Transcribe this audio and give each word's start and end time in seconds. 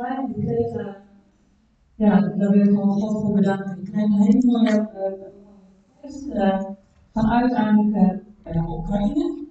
uh, 0.00 0.94
ja, 1.94 2.20
daar 2.20 2.50
wil 2.50 2.60
ik 2.60 2.68
gewoon 2.68 2.90
God 2.90 3.22
voor 3.22 3.32
bedanken. 3.34 3.78
Ik 3.78 3.84
kreeg 3.84 4.04
een 4.04 4.12
hele 4.12 4.46
mooie 4.46 4.88
uh, 6.34 6.64
vanuit 7.12 7.52
eigenlijk 7.52 8.22
uh, 8.46 8.72
Oekraïne. 8.72 9.46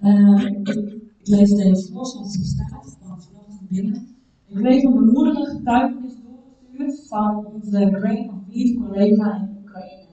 Ik, 0.00 0.68
ik, 0.68 1.28
lees 1.28 1.54
deze 1.54 1.92
voor 1.92 2.06
zoals 2.06 2.36
het 2.36 2.46
staat, 2.46 2.96
van 3.00 3.22
vanochtend 3.22 3.68
binnen. 3.68 4.16
Ik 4.46 4.56
kreeg 4.56 4.82
een 4.82 4.94
bemoedigende 4.94 5.50
getuigenis 5.50 6.14
doorgestuurd 6.22 7.08
van 7.08 7.46
onze 7.46 7.90
Grain 7.92 8.30
of 8.30 8.46
Wheat 8.46 8.76
collega 8.76 9.36
in 9.36 9.56
Oekraïne. 9.60 10.06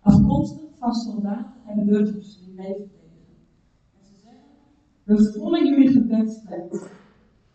Afkomstig 0.00 0.68
van 0.78 0.94
soldaten 0.94 1.52
en 1.66 1.86
burgers 1.86 2.38
die 2.38 2.54
leven 2.54 2.90
we 5.16 5.32
voelen 5.32 5.66
jullie 5.66 5.88
gebedsstem. 5.88 6.68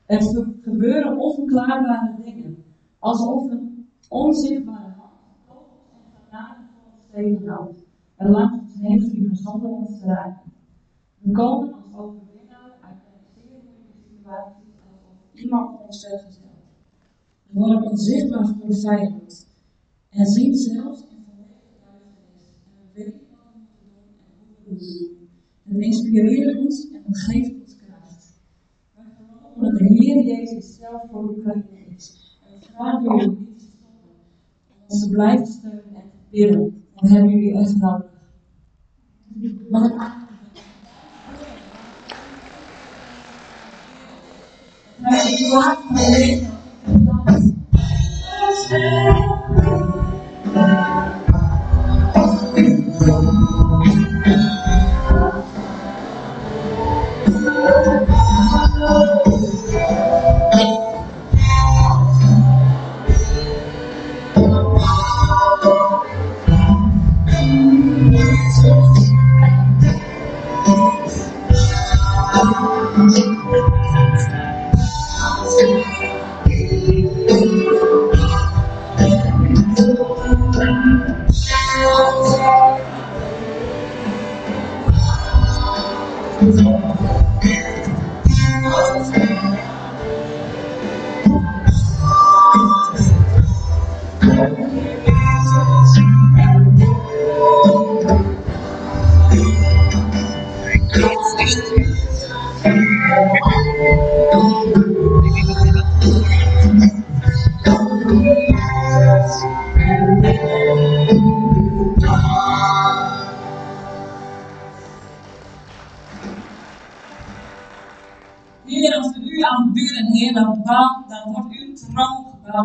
Er 0.06 0.22
gebeuren 0.62 1.18
onverklaarbare 1.18 2.16
dingen, 2.24 2.63
alsof 3.00 3.52
een 3.52 3.90
onzichtbare 4.09 4.94
hand 4.98 5.13
kogels 5.48 5.90
en 5.94 6.27
granaten 6.27 6.66
voor 6.73 6.91
ons 6.94 7.05
tegenhoudt 7.12 7.84
en 8.16 8.30
laat 8.30 8.60
ons 8.62 8.73
heen 8.80 9.02
vliegen 9.02 9.36
zonder 9.36 9.70
ons 9.70 9.99
te 9.99 10.05
raken. 10.05 10.52
We 11.18 11.32
komen 11.32 11.73
als 11.73 11.96
overwinnaar 11.96 12.72
uit 12.82 12.98
een 13.13 13.26
zeer 13.36 13.60
moeilijke 13.63 13.98
situatie 14.10 14.66
alsof 14.90 15.34
iemand 15.34 15.80
ons 15.88 16.08
vergezelt. 16.08 16.66
We 17.48 17.60
worden 17.60 17.82
onzichtbaar 17.91 18.48
voor 18.48 18.68
de 18.68 18.80
vijand 18.80 19.48
en 20.10 20.26
zien 20.26 20.55
zelfs 20.55 21.02
in 21.02 21.24
volledige 21.26 21.76
duisternis 21.84 22.48
en 22.66 22.72
we 22.77 22.94
weten 22.94 23.27
wat 23.32 23.40
we 23.54 23.60
moeten 23.60 23.85
doen 23.90 24.05
en 24.22 24.38
hoe 24.38 24.48
we 24.48 24.76
moeten 24.76 25.18
doen. 25.18 25.30
Het 25.63 25.77
inspireert 25.84 26.58
ons 26.58 26.91
en 26.91 27.02
het 27.05 27.20
geeft 27.20 27.54
ons 27.62 27.65
geloven 29.55 29.77
dat 29.77 29.77
de 29.77 29.86
Heer 29.86 30.23
Jezus 30.23 30.76
zelf 30.76 31.02
voor 31.12 31.30
Oekraïne 31.30 31.86
is. 31.96 32.38
En 32.46 32.59
we 32.59 32.66
vragen 32.73 33.04
jullie 33.04 33.30
niet 33.30 33.59
te 33.59 33.66
stoppen. 33.66 34.09
Om 34.68 34.88
ons 34.88 34.99
te 34.99 35.10
blijven 35.10 35.46
en 35.93 36.12
te. 36.29 36.74
En 36.96 37.07
we 37.07 37.13
hebben 37.13 37.29
jullie 37.29 37.57
echt 37.57 37.77
nodig. 37.77 38.13
Maar 39.70 40.24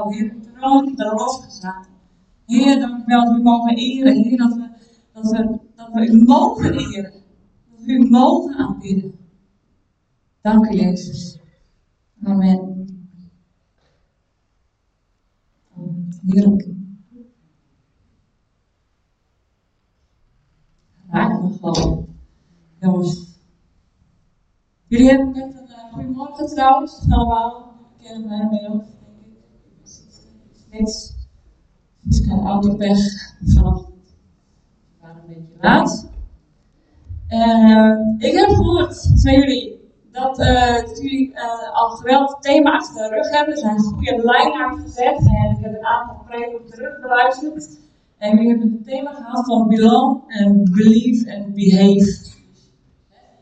het 0.09 0.33
is 0.41 0.47
waar 3.07 3.35
mogen 3.43 3.77
eren, 3.77 4.23
Heer, 4.23 4.37
dat 4.37 4.55
we, 4.55 4.69
dat 5.13 5.31
we, 5.31 5.59
dat 5.75 5.93
we 5.93 6.07
u 6.07 6.23
mogen 6.23 6.75
eren. 6.75 7.13
Dat 7.71 7.85
we 7.85 7.93
u 7.93 8.11
mogen 8.11 8.55
aanbidden. 8.55 9.15
Dank 10.41 10.67
u, 10.67 10.75
Jezus. 10.75 11.39
Amen. 12.23 12.87
Heerlijk. 16.27 16.69
Raak 21.09 21.43
me 21.43 21.53
gewoon. 21.61 22.07
Jongens. 22.81 23.39
Jullie 24.87 25.09
hebben 25.09 25.33
net 25.33 25.55
een 25.55 25.69
uh, 25.69 25.93
goedemorgen 25.93 26.47
trouwens, 26.47 27.07
allemaal. 27.09 27.73
We 27.97 28.05
kennen 28.05 28.29
mij 28.29 28.61
ik. 28.61 29.00
Niks. 30.71 31.15
Dus 32.01 32.21
ik 32.21 32.31
had 32.31 32.65
vanochtend. 33.45 34.15
We 34.89 34.97
waren 35.01 35.23
een 35.23 35.27
beetje 35.29 35.57
laat. 35.61 36.09
Uh, 37.29 38.29
ik 38.29 38.35
heb 38.35 38.49
gehoord 38.49 39.11
van 39.15 39.33
jullie 39.33 39.81
dat, 40.13 40.41
uh, 40.41 40.75
dat 40.75 40.99
jullie 41.03 41.31
uh, 41.31 41.75
al 41.75 41.89
geweldig 41.91 42.39
thema 42.39 42.73
achter 42.73 42.95
de 42.95 43.15
rug 43.15 43.31
hebben. 43.31 43.55
Er 43.55 43.61
zijn 43.61 43.79
goede 43.79 44.23
lijnen 44.25 44.69
uitgezet 44.69 45.19
en 45.19 45.57
ik 45.57 45.65
heb 45.65 45.75
een 45.75 45.87
aantal 45.87 46.25
preken 46.27 47.01
beluisterd. 47.01 47.79
En 48.19 48.31
jullie 48.31 48.49
hebben 48.49 48.73
het 48.73 48.85
thema 48.85 49.13
gehad 49.13 49.45
van 49.47 49.69
belong 49.69 50.23
en 50.27 50.71
believe 50.73 51.31
en 51.31 51.53
behave. 51.55 52.29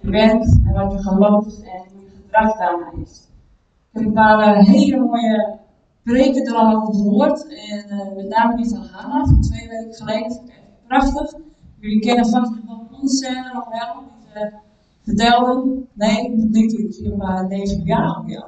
Je 0.01 0.11
bent 0.11 0.61
en 0.67 0.73
wat 0.73 0.93
je 0.93 0.99
gelooft 0.99 1.63
en 1.63 1.83
hoe 1.93 2.03
je 2.03 2.11
gedrag 2.23 2.59
daarna 2.59 2.93
is. 3.03 3.29
Ik 3.93 4.01
heb 4.01 4.05
een 4.05 4.13
paar 4.13 4.57
hele 4.57 4.99
mooie 4.99 5.59
preken 6.13 6.47
er 6.47 6.55
al 6.55 6.77
over 6.77 6.95
gehoord. 6.95 7.47
En 7.47 7.85
uh, 7.89 8.17
met 8.17 8.29
name 8.29 8.57
die 8.57 8.69
van 8.69 8.85
Hanna 8.93 9.25
van 9.25 9.41
twee 9.41 9.69
weken 9.69 9.95
geleden. 9.95 10.41
Prachtig. 10.87 11.35
Jullie 11.79 12.01
kennen 12.01 12.27
vast 12.27 12.51
nog 12.51 12.67
wel 12.67 13.01
ons 13.01 13.17
scène 13.17 13.51
nog 13.53 13.69
wel. 13.69 14.03
Die 14.03 14.31
ze 14.33 14.51
vertelden. 15.03 15.89
Nee, 15.93 16.31
niet 16.31 16.71
toen. 16.71 16.85
Misschien 16.87 17.17
maar 17.17 17.49
deze 17.49 17.83
jaar 17.83 18.15
alweer. 18.15 18.47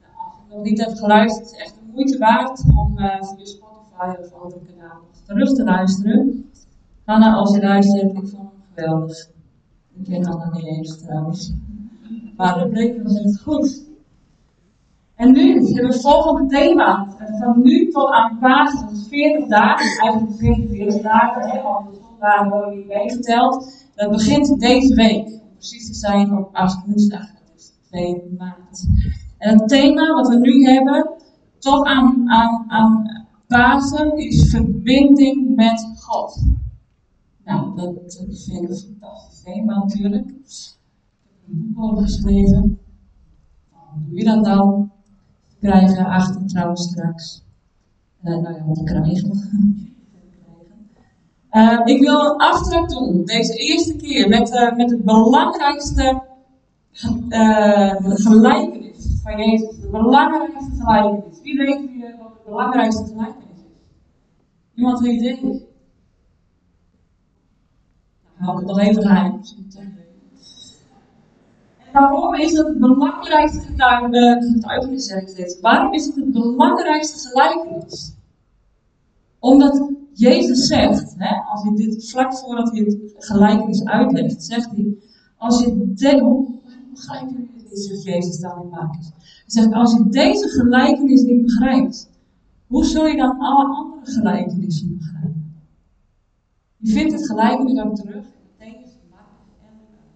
Nou, 0.00 0.12
als 0.26 0.34
je 0.48 0.54
nog 0.54 0.64
niet 0.64 0.84
hebt 0.84 0.98
geluisterd, 0.98 1.44
is 1.46 1.50
het 1.50 1.60
echt 1.60 1.74
de 1.74 1.90
moeite 1.92 2.18
waard 2.18 2.62
om 2.76 2.98
uh, 2.98 3.04
via 3.04 3.44
Spotify 3.44 4.14
of 4.20 4.32
andere 4.32 4.60
kanalen 4.64 5.02
terug 5.26 5.54
te 5.54 5.64
luisteren. 5.64 6.50
Hanna, 7.04 7.34
als 7.34 7.54
je 7.54 7.60
luistert, 7.60 8.12
ik 8.12 8.28
vond 8.28 8.32
hem 8.32 8.50
geweldig. 8.74 9.30
Ik 9.94 10.04
ken 10.04 10.24
Hanna 10.24 10.50
niet 10.50 10.66
eens 10.66 10.98
trouwens. 10.98 11.52
Maar 12.36 12.58
de 12.58 12.68
preken 12.68 13.02
was 13.02 13.22
echt 13.22 13.42
goed. 13.42 13.90
En 15.22 15.32
nu 15.32 15.52
hebben 15.52 15.74
we 15.74 15.86
het 15.86 16.00
volgende 16.00 16.48
thema. 16.48 17.08
Van 17.40 17.62
nu 17.62 17.90
tot 17.90 18.10
aan 18.10 18.38
Pasen, 18.38 18.88
dus 18.88 19.06
40 19.08 19.48
dagen, 19.48 20.00
eigenlijk 20.00 20.38
44 20.38 21.02
dagen, 21.02 21.50
hè, 21.50 21.62
want 21.62 21.90
de 21.90 22.00
zondagen 22.08 22.50
worden 22.50 22.76
niet 22.76 22.86
meegeteld. 22.86 23.86
Dat 23.94 24.10
begint 24.10 24.60
deze 24.60 24.94
week, 24.94 25.40
precies 25.54 25.86
te 25.86 25.94
zijn 25.94 26.36
op 26.36 26.50
woensdag, 26.86 27.20
dat 27.20 27.52
is 27.56 27.72
2 27.88 28.36
maart. 28.38 28.86
En 29.38 29.58
het 29.58 29.68
thema 29.68 30.14
wat 30.14 30.28
we 30.28 30.38
nu 30.38 30.64
hebben, 30.64 31.10
tot 31.58 31.86
aan, 31.86 32.30
aan, 32.30 32.64
aan 32.68 33.26
Pasen, 33.46 34.16
is 34.16 34.50
verbinding 34.50 35.56
met 35.56 35.92
God. 35.96 36.44
Nou, 37.44 37.76
dat, 37.76 37.92
vind 38.46 38.62
ik 38.62 38.68
een 38.68 38.76
fantastisch 38.76 39.42
thema 39.42 39.74
natuurlijk. 39.74 40.26
Ik 40.26 40.36
heb 41.44 41.54
een 41.54 41.72
boek 41.74 42.00
geschreven. 42.00 42.78
Hoe 43.70 44.02
doe 44.08 44.18
je 44.18 44.24
dat 44.24 44.44
dan? 44.44 44.90
Krijgen 45.62 46.06
achter 46.06 46.46
trouwens 46.46 46.82
straks. 46.82 47.44
Uh, 48.24 48.36
nou 48.36 48.54
ja, 48.54 48.64
wat 48.66 48.82
krijgen. 48.84 49.30
Uh, 51.52 51.80
ik 51.84 52.00
wil 52.00 52.20
een 52.20 52.36
aftrap 52.36 52.88
doen, 52.88 53.24
deze 53.24 53.52
eerste 53.52 53.96
keer, 53.96 54.28
met, 54.28 54.50
uh, 54.50 54.76
met 54.76 54.90
het 54.90 55.04
belangrijkste 55.04 56.22
uh, 57.28 57.94
gelijkenis 58.00 59.20
van 59.22 59.38
Jezus. 59.38 59.80
De 59.80 59.88
belangrijkste 59.90 60.70
gelijkenis. 60.78 61.40
Wie 61.42 61.56
weet 61.56 61.90
hier 61.90 62.16
wat 62.18 62.32
de 62.32 62.40
belangrijkste 62.44 63.04
gelijkenis 63.04 63.56
is? 63.56 63.62
Iemand 64.74 65.04
een 65.04 65.14
idee? 65.14 65.42
Nou, 65.42 65.62
hou 68.36 68.52
ik 68.52 68.58
het 68.58 68.76
nog 68.76 68.78
even 68.78 69.02
geheim. 69.02 69.40
Waarom 71.92 72.34
is 72.34 72.56
het 72.56 72.78
belangrijkste 72.78 73.60
getuigenis, 73.60 75.08
ik 75.08 75.28
steeds. 75.28 75.60
Waarom 75.60 75.92
is 75.92 76.06
het 76.06 76.16
het 76.16 76.32
belangrijkste 76.32 77.28
gelijkenis? 77.28 78.14
Omdat 79.38 79.90
Jezus 80.12 80.66
zegt, 80.66 81.14
hè, 81.18 81.42
als 81.50 81.62
hij 81.62 81.74
dit 81.74 82.10
vlak 82.10 82.34
voordat 82.34 82.70
hij 82.70 82.80
het 82.80 83.14
gelijkenis 83.18 83.84
uitlegt, 83.84 84.44
zegt 84.44 84.70
hij, 84.70 84.94
als 85.36 85.60
je 85.60 85.92
de, 85.94 86.20
hoe 86.20 86.46
begrijpen 86.90 87.50
Jezus 88.02 88.38
dan 88.38 88.62
in 88.62 88.68
Marcus. 88.68 89.10
Hij 89.46 89.72
als 89.72 89.92
je 89.92 90.08
deze 90.08 90.48
gelijkenis 90.48 91.22
niet 91.22 91.42
begrijpt, 91.42 92.10
hoe 92.66 92.84
zul 92.84 93.06
je 93.06 93.16
dan 93.16 93.38
alle 93.38 93.74
andere 93.74 94.12
gelijkenissen 94.12 94.96
begrijpen? 94.96 95.54
Je 96.76 96.92
vindt 96.92 97.12
het 97.12 97.26
gelijkenis 97.26 97.80
ook 97.80 97.96
terug 97.96 98.14
in 98.14 98.22
Matthäus, 98.22 98.92
Marcus 99.10 99.54
en 99.60 99.74
Lucas. 99.78 100.12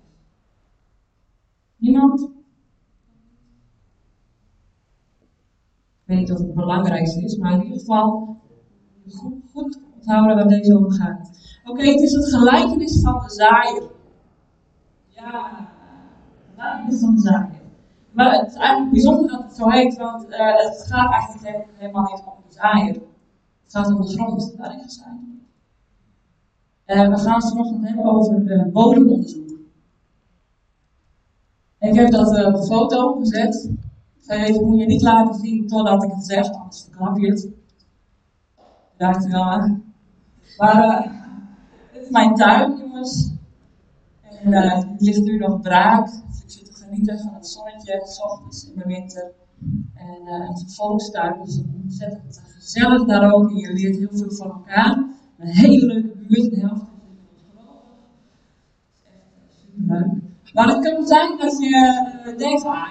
Ik 6.00 6.04
weet 6.04 6.18
niet 6.18 6.32
of 6.32 6.38
het 6.38 6.54
belangrijkste 6.54 7.24
is, 7.24 7.36
maar 7.36 7.52
in 7.52 7.62
ieder 7.62 7.78
geval 7.78 8.36
goed, 9.52 9.80
onthouden 9.94 10.36
waar 10.36 10.48
deze 10.48 10.76
over 10.76 10.92
gaat. 10.92 11.30
Oké, 11.64 11.82
het 11.82 12.00
is 12.00 12.12
het 12.12 12.34
gelijkenis 12.34 13.00
van 13.00 13.22
de 13.22 13.30
zaaier. 13.30 13.90
Ja, 15.08 15.68
gelijkenis 16.54 17.00
van 17.00 17.14
de 17.14 17.20
zaaier. 17.20 17.60
Maar 18.12 18.32
het 18.32 18.48
is 18.48 18.54
eigenlijk 18.54 18.90
bijzonder 18.90 19.30
dat 19.30 19.42
het 19.42 19.56
zo 19.56 19.68
heet, 19.68 19.96
want 19.96 20.28
uh, 20.28 20.56
het 20.56 20.86
gaat 20.88 21.12
eigenlijk 21.12 21.66
helemaal 21.76 22.02
niet 22.02 22.22
om 22.26 22.42
de 22.48 22.54
zaaier. 22.54 22.94
Het 23.62 23.72
gaat 23.72 23.86
om 23.86 24.00
de 24.00 24.08
grond 24.08 24.54
waarin 24.56 24.82
gezaaid 24.82 25.26
uh, 26.86 27.08
we 27.08 27.18
gaan 27.18 27.34
het 27.34 27.48
vanochtend 27.48 27.86
hebben 27.86 28.04
over 28.04 28.40
uh, 28.40 28.72
bodemonderzoek. 28.72 29.55
Ik 31.86 31.94
heb 31.94 32.10
dat 32.10 32.46
op 32.46 32.54
een 32.54 32.64
foto 32.64 33.18
gezet. 33.18 33.70
Dat 34.26 34.60
moet 34.60 34.78
je 34.78 34.86
niet 34.86 35.02
laten 35.02 35.34
zien 35.40 35.66
totdat 35.66 36.04
ik 36.04 36.10
het 36.10 36.26
zeg, 36.26 36.52
anders 36.52 36.82
verklap 36.82 37.18
je 37.18 37.30
het. 37.30 37.48
Dankjewel. 38.96 39.78
Maar 40.56 40.76
uh, 40.84 41.12
dit 41.92 42.02
is 42.02 42.10
mijn 42.10 42.34
tuin, 42.34 42.76
jongens. 42.78 43.32
En 44.22 44.52
uh, 44.52 44.82
ligt 44.98 45.22
nu 45.22 45.38
nog 45.38 45.60
braak. 45.60 46.06
Dus 46.06 46.42
ik 46.42 46.50
zit 46.50 46.64
te 46.64 46.72
genieten 46.72 47.18
van 47.18 47.34
het 47.34 47.46
zonnetje, 47.46 48.02
s 48.04 48.22
ochtends 48.22 48.70
in 48.70 48.78
de 48.78 48.84
winter. 48.86 49.32
En 49.94 50.46
het 50.46 50.56
is 50.56 50.62
een 50.62 50.70
volkstuin, 50.70 51.40
dus 51.44 51.56
is 51.56 51.62
ontzettend 51.82 52.40
gezellig 52.54 53.04
daar 53.04 53.32
ook. 53.32 53.50
En 53.50 53.56
je 53.56 53.72
leert 53.72 53.96
heel 53.96 54.08
veel 54.12 54.32
van 54.32 54.50
elkaar. 54.50 55.04
Een 55.38 55.48
hele 55.48 55.86
leuke 55.86 56.16
buurt, 56.28 56.50
de 56.50 56.60
helft 56.60 56.82
is 56.82 57.02
inmiddels 57.02 57.80
Echt 59.02 59.54
super 59.60 59.94
leuk. 59.94 60.34
Maar 60.52 60.68
het 60.68 60.84
kan 60.84 61.06
zijn 61.06 61.38
dat 61.38 61.58
je 61.58 62.34
denkt 62.36 62.62
van, 62.62 62.72
ah 62.72 62.88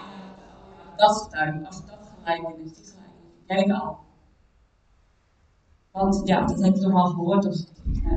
dat 0.95 1.29
als 1.67 1.85
dat 1.85 1.99
gelijk 2.23 2.57
is, 2.63 2.73
die 2.73 2.83
gelijk 2.83 3.45
ken 3.47 3.57
ik 3.57 3.71
al. 3.71 3.97
Want 5.91 6.21
ja, 6.27 6.45
dat 6.45 6.63
heb 6.63 6.75
je 6.75 6.81
toch 6.81 7.09
gehoord. 7.09 7.67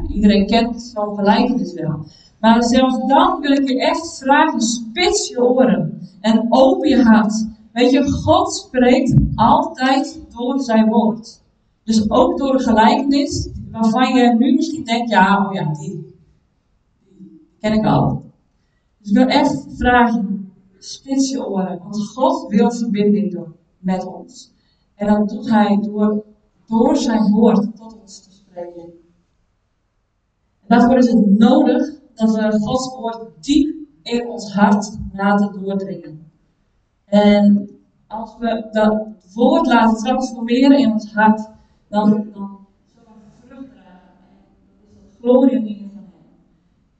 Iedereen 0.08 0.46
kent 0.46 0.82
zo'n 0.82 1.16
gelijkenis 1.16 1.72
wel. 1.72 2.06
Maar 2.40 2.62
zelfs 2.62 3.06
dan 3.06 3.40
wil 3.40 3.50
ik 3.50 3.68
je 3.68 3.80
echt 3.80 4.18
vragen: 4.18 4.60
spits 4.60 5.28
je 5.28 5.42
oren 5.42 6.08
en 6.20 6.46
open 6.48 6.88
je 6.88 7.02
hart. 7.02 7.46
Weet 7.72 7.90
je, 7.90 8.10
God 8.10 8.54
spreekt 8.54 9.14
altijd 9.34 10.20
door 10.36 10.60
zijn 10.60 10.88
woord. 10.88 11.42
Dus 11.84 12.10
ook 12.10 12.38
door 12.38 12.56
de 12.56 12.62
gelijkenis 12.62 13.50
waarvan 13.70 14.14
je 14.14 14.34
nu 14.34 14.54
misschien 14.54 14.84
denkt: 14.84 15.10
ja, 15.10 15.46
oh 15.46 15.52
ja, 15.52 15.72
die 15.72 16.16
ken 17.60 17.72
ik 17.72 17.84
al. 17.84 18.17
Ik 19.08 19.14
wil 19.14 19.26
echt 19.26 19.66
vragen: 19.76 20.52
spits 20.78 21.30
je 21.30 21.46
oren. 21.46 21.78
Want 21.78 22.08
God 22.08 22.48
wil 22.48 22.70
verbinding 22.70 23.32
doen 23.32 23.54
met 23.78 24.06
ons. 24.06 24.52
En 24.94 25.06
dat 25.06 25.28
doet 25.28 25.50
hij 25.50 25.78
door 25.80 26.24
door 26.68 26.96
zijn 26.96 27.32
woord 27.32 27.76
tot 27.76 28.00
ons 28.00 28.22
te 28.22 28.32
spreken. 28.32 28.82
En 30.60 30.68
daarvoor 30.68 30.96
is 30.96 31.12
het 31.12 31.38
nodig 31.38 32.00
dat 32.14 32.34
we 32.34 32.60
Gods 32.60 32.96
woord 32.96 33.44
diep 33.44 33.76
in 34.02 34.28
ons 34.28 34.52
hart 34.52 34.98
laten 35.12 35.52
doordringen. 35.52 36.32
En 37.04 37.70
als 38.06 38.36
we 38.38 38.68
dat 38.70 39.06
woord 39.34 39.66
laten 39.66 39.96
transformeren 39.96 40.78
in 40.78 40.92
ons 40.92 41.12
hart, 41.12 41.50
dan, 41.88 42.10
dan 42.32 42.66
zullen 42.94 43.12
we 43.14 43.46
vrucht. 43.46 43.62
En 43.62 43.94
dat 44.94 45.50
is 45.50 45.52
het 45.52 45.68
hem. 45.68 45.77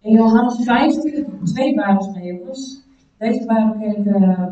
In 0.00 0.12
Johannes 0.12 0.65
15, 0.65 1.27
twee 1.45 1.75
Bijbels 1.75 2.15
mee 2.15 2.35
jongens. 2.35 2.83
Deze 3.19 3.47
Bijbel 3.47 3.81
ik, 3.81 4.05
uh, 4.05 4.47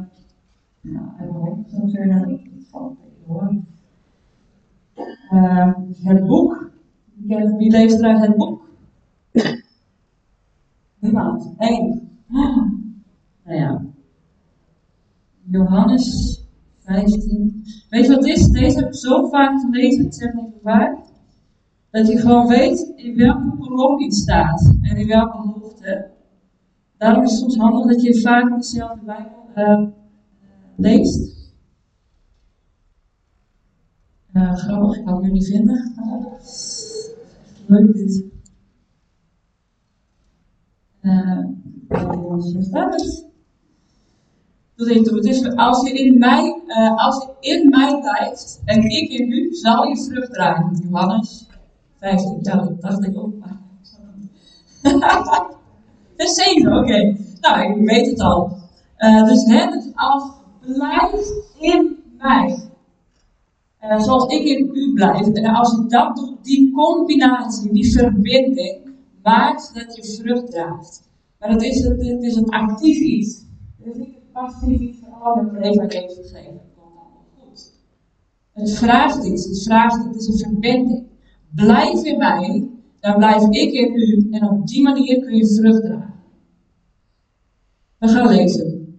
nou, 0.80 1.06
even 1.20 1.64
zo 1.70 1.80
kunnen, 1.92 2.20
het 2.30 2.66
valt 2.70 2.90
een 2.90 2.96
beetje 3.02 3.26
door. 3.26 3.54
Uh, 5.32 5.72
het 6.02 6.26
boek. 6.26 6.70
Wie 7.58 7.70
leest 7.70 7.98
eruit 7.98 8.26
het 8.26 8.36
boek? 8.36 8.68
Niemand. 10.98 11.54
Eén. 11.58 12.10
Nou 13.44 13.58
ja. 13.58 13.84
Johannes 15.50 16.40
15. 16.78 17.64
Weet 17.90 18.06
je 18.06 18.08
wat 18.08 18.16
het 18.16 18.36
is? 18.36 18.48
Deze 18.48 18.78
heb 18.78 18.86
ik 18.86 18.94
zo 18.94 19.28
vaak 19.28 19.60
gelezen, 19.60 20.04
ik 20.04 20.14
zeg 20.14 20.34
niet 20.34 20.54
vaak. 20.62 20.98
Dat 21.96 22.08
je 22.08 22.18
gewoon 22.18 22.46
weet 22.46 22.92
in 22.96 23.16
welke 23.16 23.56
kolom 23.58 24.00
iets 24.00 24.20
staat 24.20 24.72
en 24.82 24.96
in 24.96 25.06
welke 25.06 25.36
hoogte. 25.36 26.10
Daarom 26.96 27.22
is 27.22 27.30
het 27.30 27.40
soms 27.40 27.56
handig 27.56 27.86
dat 27.86 28.02
je 28.02 28.20
vaak 28.20 28.56
dezelfde 28.56 29.04
Bijbel 29.04 29.48
uh, 29.56 29.88
leest. 30.76 31.52
Uh, 34.32 34.54
grappig, 34.54 34.98
ik 34.98 35.04
kan 35.04 35.14
het 35.14 35.22
nu 35.22 35.30
niet 35.30 35.46
vinden. 35.46 35.92
Leuk 37.66 37.94
dit. 37.94 38.24
Uh, 41.02 41.44
staat 42.60 42.92
het? 42.92 43.26
Dat. 44.74 45.22
Dus 45.22 45.54
als 45.54 45.88
je 45.88 46.04
in 46.04 46.18
mij, 46.18 46.62
uh, 46.66 47.04
als 47.04 47.24
je 47.24 47.48
in 47.50 47.68
mij 47.68 48.00
blijft 48.00 48.62
en 48.64 48.82
ik 48.82 49.10
in 49.10 49.30
u, 49.30 49.54
zal 49.54 49.84
je 49.84 49.96
vrucht 49.96 50.32
dragen. 50.32 50.88
Johannes 50.88 51.46
15, 52.00 52.38
ja, 52.42 52.56
dat 52.56 52.80
dacht 52.80 53.04
ik 53.04 53.18
ook. 53.18 53.34
Vers 56.16 56.34
7, 56.34 56.76
oké. 56.78 57.16
Nou, 57.40 57.72
ik 57.72 57.84
weet 57.84 58.06
het 58.06 58.20
al. 58.20 58.56
Uh, 58.98 59.24
dus, 59.24 59.44
hè, 59.44 59.70
dus 59.70 59.84
als 59.94 60.30
blijft 60.60 61.32
in 61.58 61.96
mij. 62.18 62.68
Uh, 63.82 64.00
zoals 64.00 64.32
ik 64.32 64.44
in 64.44 64.70
u 64.72 64.92
blijf. 64.94 65.26
En 65.26 65.44
als 65.44 65.70
je 65.70 65.86
dat 65.86 66.16
doet, 66.16 66.44
die 66.44 66.72
combinatie, 66.72 67.72
die 67.72 67.92
verbinding, 67.92 68.80
maakt 69.22 69.74
dat 69.74 69.96
je 69.96 70.04
vrucht 70.04 70.50
draagt. 70.50 71.08
Maar 71.38 71.50
het 71.50 71.62
is, 71.62 71.84
het, 71.84 72.06
het 72.06 72.22
is 72.22 72.36
een 72.36 72.48
actief 72.48 72.98
iets. 72.98 73.44
Het 73.78 73.94
is 73.94 73.98
niet 73.98 74.14
een 74.14 74.32
passief 74.32 74.80
iets 74.80 74.98
van, 74.98 75.22
oh, 75.22 75.54
ik 75.54 75.62
even 75.62 75.90
gegeven. 75.90 76.32
Het 76.32 76.62
komt 76.74 77.28
goed. 77.38 77.72
Het 78.52 78.72
vraagt 78.72 79.24
iets. 79.24 79.44
Het 79.44 79.62
vraagt, 79.62 80.04
het 80.04 80.16
is 80.16 80.28
een 80.28 80.38
verbinding. 80.38 81.05
Blijf 81.56 82.04
in 82.04 82.18
mij, 82.18 82.68
dan 83.00 83.16
blijf 83.16 83.42
ik 83.42 83.72
in 83.72 83.94
u. 83.94 84.28
En 84.30 84.48
op 84.48 84.66
die 84.66 84.82
manier 84.82 85.20
kun 85.20 85.36
je 85.36 85.46
vrucht 85.46 85.82
dragen. 85.82 86.14
We 87.98 88.08
gaan 88.08 88.28
lezen. 88.28 88.98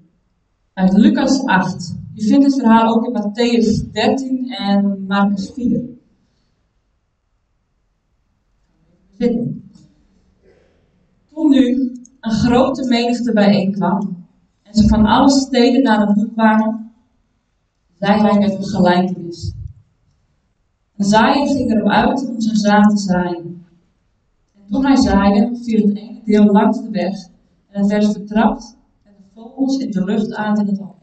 Uit 0.74 0.94
Lucas 0.94 1.46
8. 1.46 1.96
Je 2.14 2.26
vindt 2.26 2.46
het 2.46 2.56
verhaal 2.56 2.96
ook 2.96 3.06
in 3.06 3.22
Matthäus 3.22 3.92
13 3.92 4.50
en 4.50 5.06
Marcus 5.08 5.52
4. 5.54 5.82
Toen 11.34 11.50
nu 11.50 11.92
een 12.20 12.32
grote 12.32 12.88
menigte 12.88 13.34
bijeenkwam 13.34 14.26
en 14.64 14.74
ze 14.74 14.88
van 14.88 15.06
alle 15.06 15.30
steden 15.30 15.84
naar 15.84 16.08
het 16.08 16.16
boek 16.16 16.34
kwamen, 16.34 16.92
zei 18.00 18.22
hij 18.22 18.40
met 18.40 18.54
een 18.54 18.64
gelijkenis. 18.64 19.16
Een 20.98 21.06
zaaier 21.06 21.48
ging 21.48 21.72
erop 21.72 21.89
uit 21.89 22.27
om 22.27 22.42
zijn 22.42 22.56
zaad 22.56 22.89
te 22.89 22.98
zaaien. 22.98 23.66
En 24.56 24.62
toen 24.72 24.86
hij 24.86 24.96
zaaide, 24.96 25.58
viel 25.63 25.88
het 25.88 25.98
ene 25.98 26.22
deel 26.24 26.46
langs 26.46 26.82
de 26.82 26.89
weg 26.89 27.27
en 27.68 27.80
het 27.80 27.88
werd 27.88 28.12
vertrapt 28.12 28.77
en 29.04 29.13
de 29.18 29.42
vogels 29.42 29.77
in 29.77 29.92
de 29.92 30.04
lucht 30.04 30.34
aten 30.34 30.68
het 30.68 30.80
op. 30.80 30.96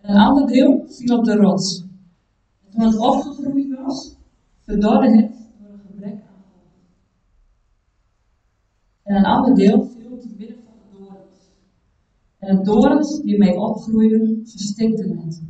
En 0.00 0.10
een 0.10 0.20
ander 0.20 0.46
deel 0.46 0.84
viel 0.88 1.18
op 1.18 1.24
de 1.24 1.36
rots. 1.36 1.84
En 2.64 2.70
toen 2.70 2.82
het 2.82 2.98
opgegroeid 2.98 3.78
was, 3.84 4.16
verdorde 4.60 5.16
het 5.16 5.30
door 5.58 5.70
een 5.72 5.80
gebrek 5.86 6.12
aan 6.12 6.42
vocht. 6.52 6.74
En 9.02 9.16
een 9.16 9.24
ander 9.24 9.54
deel 9.54 9.84
viel 9.84 10.18
te 10.18 10.28
midden 10.38 10.56
van 10.64 10.74
de 10.90 10.98
dorens. 10.98 11.50
En 12.38 12.56
de 12.56 12.62
dorens 12.62 13.20
die 13.20 13.38
mee 13.38 13.58
opgroeiden, 13.58 14.40
verstikten 14.44 15.18
het. 15.18 15.42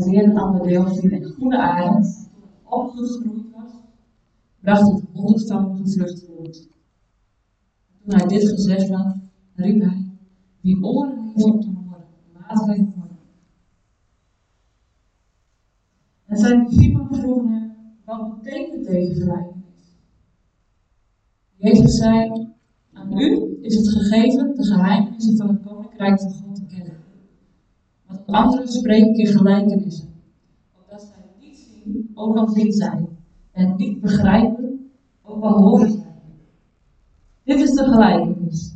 En 0.00 0.10
weer 0.10 0.24
een 0.24 0.38
ander 0.38 0.66
deel 0.66 0.94
viel 0.94 1.10
in 1.10 1.24
goede. 1.24 1.56
Toen 1.56 1.94
het 1.96 2.28
opgegroeid 2.62 3.50
was, 3.52 3.72
bracht 4.60 4.92
het 4.92 5.04
honderdvoudige 5.12 5.90
vrucht 5.90 6.24
voort. 6.26 6.68
Toen 8.02 8.14
hij 8.14 8.26
dit 8.26 8.48
gezegd 8.48 8.90
had, 8.90 9.16
riep 9.54 9.80
hij: 9.80 10.06
Wie 10.60 10.82
oren 10.82 11.18
heeft 11.18 11.44
om 11.44 11.60
te 11.60 11.68
horen, 11.68 12.04
laat 12.32 12.66
hij 12.66 12.76
horen. 12.94 13.18
En 16.26 16.36
zijn 16.36 16.68
discipelen 16.68 17.14
vroegen 17.14 17.52
hem, 17.52 17.72
wat 18.04 18.42
betekent 18.42 18.86
deze 18.86 19.20
gelijkenis? 19.20 19.98
Jezus 21.56 21.96
zei, 21.96 22.48
aan 22.92 23.18
u 23.18 23.58
is 23.60 23.74
het 23.74 23.88
gegeven 23.88 24.54
de 24.54 24.64
geheimenissen 24.64 25.36
van 25.36 25.48
het 25.48 25.62
koninkrijk 25.62 26.20
van 26.20 26.30
God 26.30 26.49
anderen 28.30 28.68
spreken 28.68 29.26
gelijkenissen, 29.26 30.08
opdat 30.78 31.00
zij 31.00 31.24
niet 31.40 31.58
zien, 31.58 32.10
ook 32.14 32.36
al 32.36 32.48
zien 32.48 32.72
zij, 32.72 33.08
en 33.52 33.74
niet 33.76 34.00
begrijpen, 34.00 34.90
ook 35.22 35.42
al 35.42 35.62
horen 35.62 35.90
zij. 35.90 36.14
Dit 37.44 37.60
is 37.60 37.70
de 37.70 37.84
gelijkenis. 37.84 38.74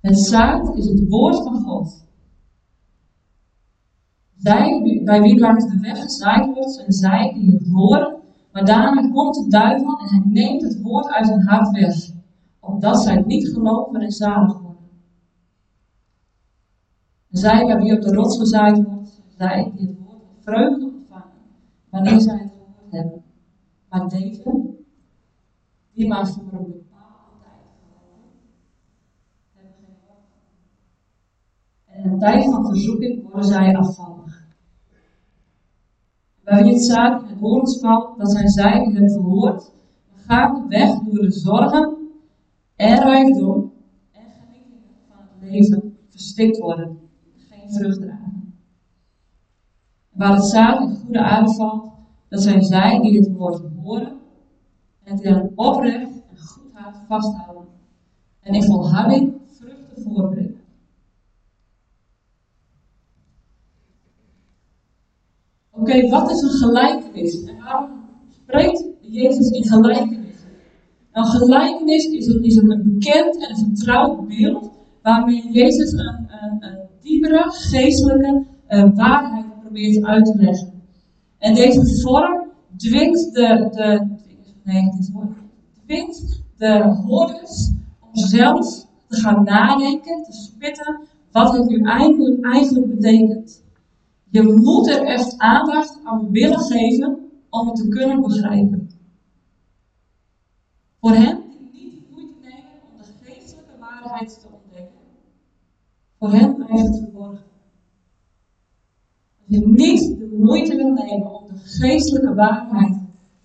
Het 0.00 0.18
zaad 0.18 0.76
is 0.76 0.88
het 0.88 1.08
woord 1.08 1.36
van 1.36 1.60
God. 1.60 2.04
Zij, 4.36 5.00
bij 5.04 5.20
wie 5.20 5.38
langs 5.38 5.66
de 5.66 5.78
weg 5.80 6.02
gezaaid 6.02 6.54
wordt, 6.54 6.72
zijn 6.72 6.92
zij 6.92 7.32
die 7.34 7.50
het 7.50 7.68
horen, 7.72 8.16
maar 8.52 8.64
daarna 8.64 9.10
komt 9.10 9.34
de 9.34 9.48
duivel 9.48 9.98
en 9.98 10.08
hij 10.08 10.22
neemt 10.24 10.62
het 10.62 10.80
woord 10.82 11.08
uit 11.08 11.28
hun 11.28 11.48
hart 11.48 11.70
weg, 11.70 12.10
omdat 12.60 13.02
zij 13.02 13.22
niet 13.26 13.48
geloven 13.48 14.00
en 14.00 14.10
zalig. 14.10 14.61
Zij, 17.32 17.66
bij 17.66 17.76
wie 17.76 17.96
op 17.96 18.02
de 18.02 18.14
rots 18.14 18.38
gezaaid 18.38 18.84
wordt, 18.84 19.22
zij 19.36 19.72
die 19.76 19.86
het 19.86 19.98
woord 19.98 20.22
met 20.22 20.42
vreugde 20.42 20.84
ontvangen, 20.84 21.32
wanneer 21.90 22.20
zij 22.20 22.38
het 22.38 22.52
gehoord 22.52 22.92
hebben. 22.92 23.22
Maar 23.88 24.08
deze, 24.08 24.74
die 25.92 26.08
maar 26.08 26.26
voor 26.26 26.42
een 26.52 26.80
En 31.84 32.04
in 32.04 32.10
een 32.10 32.18
tijd 32.18 32.44
van 32.44 32.66
verzoeking 32.66 33.22
worden 33.22 33.44
zij 33.44 33.76
afvallig. 33.76 34.46
Bij 36.44 36.62
wie 36.62 36.72
het 36.72 36.82
zaad 36.82 37.22
in 37.22 37.28
het 37.28 37.38
horens 37.38 37.78
valt, 37.80 38.18
dat 38.18 38.30
zijn 38.30 38.48
zij 38.48 38.84
die 38.84 38.92
hebben 38.92 39.10
gehoord, 39.10 39.72
gaan 40.14 40.68
weg 40.68 40.98
door 40.98 41.22
de 41.22 41.30
zorgen 41.30 41.96
en 42.76 42.98
rijkdom 43.02 43.72
en 44.10 44.22
genietingen 44.22 44.82
van 45.08 45.16
het 45.18 45.50
leven 45.50 45.96
verstikt 46.08 46.58
worden, 46.58 46.86
geen 46.86 47.01
vrucht. 47.72 48.04
Waar 50.10 50.34
het 50.34 50.44
zaad 50.44 50.80
in 50.80 50.96
goede 50.96 51.20
aarde 51.20 51.90
dat 52.28 52.42
zijn 52.42 52.62
zij 52.62 53.00
die 53.00 53.18
het 53.18 53.32
woord 53.32 53.62
horen 53.82 54.12
en 55.02 55.12
het 55.12 55.20
in 55.20 55.34
een 55.34 55.52
oprecht 55.54 56.22
en 56.30 56.38
goed 56.38 56.72
hart 56.72 56.96
vasthouden 57.08 57.68
en 58.40 58.54
in 58.54 58.62
volharding 58.62 59.34
vruchten 59.46 60.02
voorbrengen. 60.02 60.60
Oké, 65.70 66.08
wat 66.08 66.30
is 66.30 66.42
een 66.42 66.50
gelijkenis? 66.50 67.44
En 67.44 67.56
waarom 67.56 67.90
spreekt 68.42 68.84
Jezus 69.00 69.50
in 69.50 69.64
gelijkenissen? 69.64 70.50
Een 71.12 71.24
gelijkenis 71.24 72.04
is 72.04 72.26
een, 72.26 72.42
is 72.42 72.56
een 72.56 72.82
bekend 72.84 73.48
en 73.48 73.56
vertrouwd 73.56 74.28
beeld 74.28 74.70
waarmee 75.02 75.52
Jezus 75.52 75.92
een, 75.92 76.28
een, 76.28 76.56
een 76.60 76.81
diepere 77.02 77.50
geestelijke 77.50 78.44
uh, 78.68 78.84
waarheid 78.94 79.60
probeert 79.60 80.04
uit 80.04 80.24
te 80.24 80.36
leggen. 80.36 80.72
En 81.38 81.54
deze 81.54 82.00
vorm 82.00 82.50
dwingt 82.76 83.34
de, 83.34 83.68
de, 83.70 84.06
dwingt 85.84 86.42
de 86.56 86.82
hoorders 87.06 87.70
om 88.00 88.16
zelf 88.16 88.86
te 89.08 89.16
gaan 89.16 89.44
nadenken, 89.44 90.22
te 90.22 90.32
spitten 90.32 91.00
wat 91.32 91.56
het 91.56 91.68
nu 91.68 91.82
eigenlijk, 91.82 92.44
eigenlijk 92.44 92.86
betekent. 92.94 93.62
Je 94.30 94.42
moet 94.42 94.88
er 94.88 95.02
echt 95.02 95.38
aandacht 95.38 96.00
aan 96.04 96.30
willen 96.30 96.60
geven 96.60 97.18
om 97.50 97.66
het 97.66 97.76
te 97.76 97.88
kunnen 97.88 98.20
begrijpen. 98.20 98.90
Voor 101.00 101.10
hen 101.10 101.40
die 101.72 101.84
niet 101.84 101.94
de 101.94 102.02
moeite 102.10 102.34
nemen 102.42 102.72
om 102.90 102.96
de 102.98 103.30
geestelijke 103.30 103.78
waarheid 103.80 104.40
te. 104.40 104.51
Voor 106.22 106.32
hen 106.32 106.54
blijft 106.54 106.98
verborgen. 106.98 107.44
Als 109.38 109.46
je 109.46 109.66
niet 109.66 110.18
de 110.18 110.38
moeite 110.42 110.76
wil 110.76 110.92
nemen 110.92 111.40
om 111.40 111.46
de 111.46 111.58
geestelijke 111.58 112.34
waarheid 112.34 112.96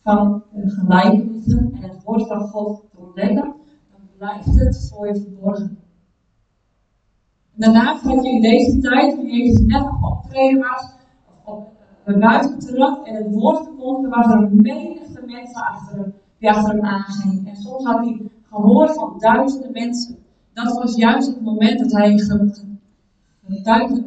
van 0.04 0.44
de 0.54 0.70
gelijkenissen 0.70 1.72
en 1.82 1.90
het 1.90 2.04
woord 2.04 2.28
van 2.28 2.48
God 2.48 2.84
te 2.92 2.98
ontdekken, 2.98 3.56
dan 3.92 4.00
blijft 4.18 4.60
het 4.60 4.90
voor 4.90 5.08
je 5.08 5.22
verborgen. 5.22 5.80
Daarna 7.56 7.96
had 7.96 8.24
je 8.24 8.32
in 8.32 8.42
deze 8.42 8.80
tijd, 8.80 9.16
toen 9.16 9.28
Jezus 9.28 9.66
net 9.66 9.84
aan 9.84 10.04
optreden 10.04 10.60
was, 10.60 10.96
op 11.46 11.68
het 12.04 12.20
buitenterras 12.20 13.04
en 13.04 13.16
het 13.16 13.34
woord 13.34 13.70
was 14.10 14.26
er 14.26 14.42
een 14.42 14.62
menigte 14.62 15.22
mensen 15.26 15.62
achter 15.62 15.98
hem, 15.98 16.14
die 16.40 16.50
achter 16.50 16.76
hem 16.76 16.86
aangingen. 16.86 17.46
En 17.46 17.56
soms 17.56 17.84
had 17.84 18.06
hij 18.06 18.22
gehoord 18.42 18.94
van 18.94 19.16
duizenden 19.20 19.72
mensen. 19.72 20.26
Dat 20.64 20.78
was 20.78 20.96
juist 20.96 21.28
het 21.28 21.42
moment 21.42 21.80
dat 21.80 21.92
hij 21.92 22.18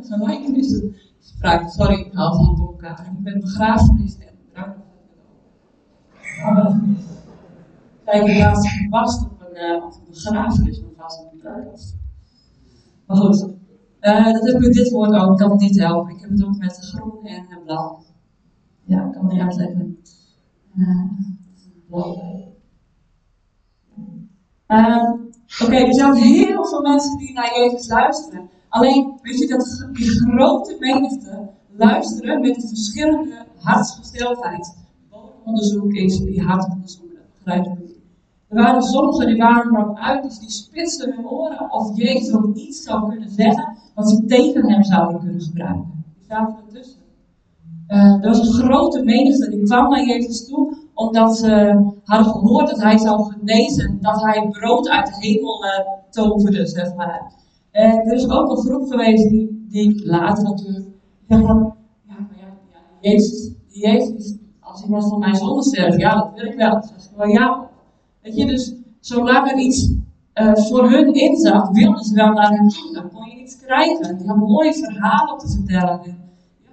gelijkenissen 0.02 0.95
sprak. 1.19 1.71
Sorry, 1.71 1.99
ik 2.00 2.12
haal 2.12 2.38
het 2.38 2.49
op 2.49 2.59
elkaar. 2.59 3.07
Ik 3.12 3.23
ben 3.23 3.40
begrafenis 3.40 4.19
en 4.19 4.75
Kijk, 8.04 8.26
ik 8.26 8.38
laatst 8.38 8.69
gepast 8.69 9.25
op 9.25 9.40
een, 9.40 9.62
uh, 9.62 9.85
op 9.85 9.92
een 9.92 10.04
begrafenis, 10.11 10.80
maar 10.80 10.90
vast 10.97 11.25
op 11.25 11.33
een. 11.33 11.40
Maar 13.07 13.16
goed, 13.16 13.49
uh, 14.00 14.33
dat 14.33 14.47
heb 14.47 14.62
ik 14.62 14.73
dit 14.73 14.90
woord 14.90 15.12
ook, 15.12 15.38
kan 15.38 15.57
niet 15.57 15.78
helpen. 15.78 16.14
Ik 16.14 16.21
heb 16.21 16.30
het 16.30 16.45
ook 16.45 16.59
met 16.59 16.76
groen 16.76 17.26
en 17.26 17.47
blauw. 17.64 18.02
Ja, 18.85 19.07
ik 19.07 19.12
kan 19.12 19.26
niet 19.26 19.40
uitleggen. 19.40 19.99
Uh, 20.76 21.11
blauw. 21.87 22.49
Oké, 25.62 25.75
er 25.75 25.95
zijn 25.95 26.14
heel 26.14 26.64
veel 26.64 26.80
mensen 26.80 27.19
die 27.19 27.33
naar 27.33 27.59
Jezus 27.59 27.88
luisteren. 27.88 28.50
Alleen, 28.69 29.19
weet 29.23 29.38
je 29.38 29.47
dat 29.47 29.88
die 29.92 30.09
grote 30.09 30.76
menigte 30.78 31.50
luisteren 31.76 32.40
met 32.40 32.69
verschillende 32.69 33.47
hartsgesteldheid. 33.57 34.75
Onderzoek 35.45 35.92
is 35.92 36.19
die 36.19 36.42
hartonderzoek, 36.42 37.11
dat 37.14 37.25
begrijp 37.45 37.66
ik 37.66 37.90
er 38.50 38.62
waren 38.62 38.83
sommigen 38.83 39.26
die 39.26 39.37
waren 39.37 39.76
erop 39.76 39.99
uit, 39.99 40.23
dus 40.23 40.38
die 40.38 40.50
spitsten 40.50 41.14
hun 41.14 41.26
oren 41.26 41.73
of 41.73 41.97
Jezus 41.97 42.35
ook 42.35 42.54
iets 42.54 42.83
zou 42.83 43.09
kunnen 43.09 43.30
zeggen 43.30 43.76
wat 43.95 44.11
ze 44.11 44.25
tegen 44.25 44.71
hem 44.71 44.83
zouden 44.83 45.21
kunnen 45.21 45.40
gebruiken. 45.40 46.04
Die 46.19 46.25
zaten 46.28 46.57
ertussen. 46.66 47.00
Uh, 47.88 48.25
er 48.25 48.28
was 48.28 48.38
een 48.38 48.64
grote 48.64 49.02
menigte 49.02 49.50
die 49.50 49.62
kwam 49.62 49.88
naar 49.88 50.07
Jezus 50.07 50.47
toe, 50.47 50.76
omdat 51.00 51.37
ze 51.37 51.83
hadden 52.04 52.33
gehoord 52.33 52.69
dat 52.71 52.83
hij 52.83 52.99
zou 52.99 53.33
genezen, 53.33 53.99
dat 54.00 54.23
hij 54.23 54.49
brood 54.50 54.88
uit 54.88 55.07
de 55.07 55.26
hemel 55.26 55.64
uh, 55.64 55.71
toverde, 56.11 56.66
zeg 56.66 56.95
maar. 56.95 57.33
En 57.71 58.07
er 58.07 58.12
is 58.12 58.28
ook 58.30 58.50
een 58.50 58.64
groep 58.64 58.90
geweest 58.90 59.28
die, 59.28 59.66
die 59.69 60.07
later 60.07 60.45
natuurlijk 60.45 60.87
zegt 61.28 61.47
van, 61.47 61.75
ja, 62.09 62.14
maar 62.14 62.37
ja, 62.38 62.47
ja 62.73 63.11
Jezus, 63.11 63.52
Jezus, 63.69 64.37
als 64.61 64.83
iemand 64.83 65.09
van 65.09 65.19
mijn 65.19 65.35
zonde 65.35 65.62
sterft, 65.62 65.99
ja, 65.99 66.14
dat 66.14 66.33
wil 66.35 66.45
ik 66.45 66.57
wel. 66.57 66.83
Zeg 66.83 67.26
ik 67.26 67.33
ja, 67.33 67.69
Weet 68.23 68.37
je, 68.37 68.47
dus 68.47 68.75
zolang 69.00 69.50
er 69.50 69.59
iets 69.59 69.92
uh, 70.35 70.54
voor 70.54 70.90
hun 70.90 71.14
in 71.14 71.37
zat, 71.37 71.69
wilden 71.71 72.04
ze 72.04 72.14
wel 72.14 72.33
naar 72.33 72.50
hen 72.50 72.69
toe. 72.69 72.92
Dan 72.92 73.11
kon 73.11 73.28
je 73.28 73.40
iets 73.40 73.57
krijgen. 73.57 74.19
Die 74.19 74.26
hadden 74.26 74.49
mooie 74.49 74.75
verhalen 74.75 75.38
te 75.38 75.49
vertellen. 75.49 76.00
En, 76.02 76.19
ja, 76.64 76.71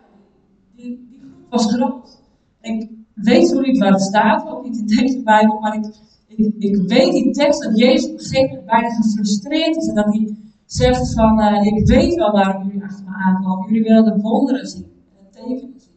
die, 0.75 1.07
die 1.09 1.19
groep 1.19 1.49
was 1.49 1.73
groot. 1.73 2.21
Weet 3.25 3.47
zo 3.47 3.59
niet 3.59 3.77
waar 3.77 3.91
het 3.91 4.01
staat, 4.01 4.49
ook 4.49 4.63
niet 4.63 4.77
in 4.77 4.87
deze 4.87 5.21
Bijbel, 5.23 5.59
maar 5.59 5.75
ik, 6.27 6.53
ik, 6.57 6.75
weet 6.87 7.11
die 7.11 7.31
tekst 7.31 7.63
dat 7.63 7.77
Jezus 7.77 8.11
op 8.11 8.17
een 8.17 8.19
gegeven 8.19 8.49
moment 8.49 8.65
bijna 8.65 8.89
gefrustreerd 8.89 9.75
is. 9.75 9.87
En 9.87 9.95
dat 9.95 10.05
hij 10.05 10.35
zegt 10.65 11.13
van, 11.13 11.39
uh, 11.39 11.65
ik 11.65 11.87
weet 11.87 12.15
wel 12.15 12.31
waarom 12.31 12.63
jullie 12.67 12.83
achter 12.83 13.05
me 13.05 13.11
aankomen. 13.11 13.67
Jullie 13.67 13.83
willen 13.83 14.03
de 14.03 14.21
wonderen 14.21 14.67
zien 14.67 14.85
en 15.17 15.23
de 15.23 15.39
tekenen 15.39 15.79
zien. 15.79 15.93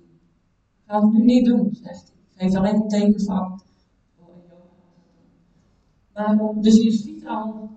Ik 0.85 0.87
ga 0.87 1.01
het 1.01 1.13
nu 1.13 1.25
niet 1.25 1.45
doen, 1.45 1.69
zegt 1.83 2.13
hij. 2.13 2.47
Ik 2.47 2.53
geef 2.53 2.59
alleen 2.59 2.75
een 2.75 2.89
teken 2.89 3.21
van 3.21 3.61
dus 6.61 6.83
je 6.83 6.91
ziet 6.91 7.27
al 7.27 7.69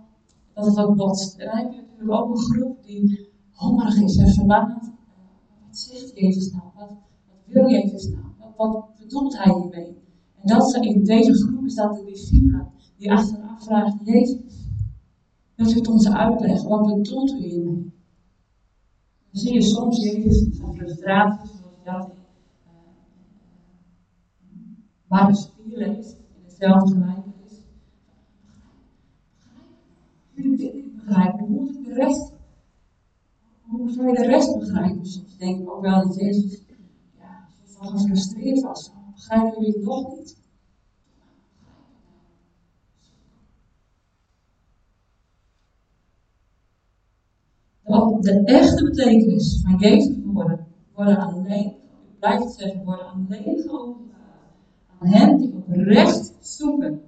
dat 0.54 0.66
het 0.66 0.78
ook 0.78 0.96
botst. 0.96 1.38
En 1.38 1.46
dan 1.46 1.58
heb 1.58 1.72
je 1.72 1.82
natuurlijk 1.82 2.12
ook 2.12 2.30
een 2.30 2.38
groep 2.38 2.84
die 2.86 3.30
hongerig 3.52 4.02
is 4.02 4.18
en 4.18 4.28
verlangend. 4.28 4.92
Wat 5.68 5.78
zegt 5.78 6.12
Jezus 6.16 6.52
nou? 6.52 6.64
Wat, 6.76 6.90
wat 6.90 7.38
wil 7.46 7.70
Jezus 7.70 8.10
nou? 8.10 8.54
Wat, 8.58 8.86
bedoelt 9.14 9.38
hij 9.38 9.54
hiermee? 9.54 9.98
En 10.42 10.48
dat 10.48 10.76
in 10.76 11.04
deze 11.04 11.34
groep 11.34 11.66
is 11.66 11.76
dat 11.76 11.96
de 11.96 12.04
discipelen 12.06 12.72
die 12.98 13.12
achteraf 13.12 13.64
vragen: 13.64 14.00
Jezus, 14.04 14.70
wilt 15.56 15.72
u 15.72 15.76
het 15.76 15.88
ons 15.88 16.10
uitleggen? 16.10 16.70
Wat 16.70 16.96
bedoelt 16.96 17.32
u 17.32 17.38
hiermee? 17.38 17.92
Dan 19.32 19.42
zie 19.42 19.54
je 19.54 19.62
soms 19.62 20.04
Jezus 20.04 20.48
van 20.52 20.76
frustraties, 20.76 21.52
zoals 21.52 21.84
dat 21.84 22.12
in 25.10 25.18
uh, 25.18 25.28
de 25.28 25.36
Spier 25.36 25.78
leest, 25.78 26.12
in 26.12 26.44
hetzelfde 26.44 26.94
gelijk 26.94 27.22
jullie 30.34 30.58
dit 30.58 30.74
niet 30.74 30.96
begrijpen, 30.96 31.40
hoe 31.40 31.50
moet 31.50 31.76
ik 31.76 31.86
de 31.86 31.94
rest 31.94 32.34
hoe 33.78 33.92
zou 33.92 34.08
je 34.08 34.14
de 34.14 34.26
rest 34.26 34.60
begrijpen? 34.60 35.06
Soms 35.06 35.38
denk 35.38 35.60
ik 35.60 35.72
ook 35.72 35.82
wel 35.82 36.08
dat 36.08 36.16
Jezus 36.16 36.62
ja, 37.18 37.48
zo 37.66 37.80
gefrustreerd 37.80 38.62
was. 38.62 38.92
Begrijpen 39.24 39.62
jullie 39.62 39.74
het 39.74 39.84
nog 39.84 40.18
niet? 40.18 40.42
De 48.20 48.44
echte 48.44 48.84
betekenis 48.84 49.62
van 49.62 49.78
Jezus' 49.78 50.18
woorden 50.24 50.68
worden 50.94 51.18
alleen, 51.18 51.66
ik 51.66 52.20
blijf 52.20 52.40
het 52.40 52.54
zeggen, 52.54 52.84
worden 52.84 53.06
alleen 53.06 53.60
geopenbaard 53.60 54.20
aan 55.00 55.08
hen 55.08 55.38
die 55.38 55.54
oprecht 55.56 56.34
zoeken 56.40 57.02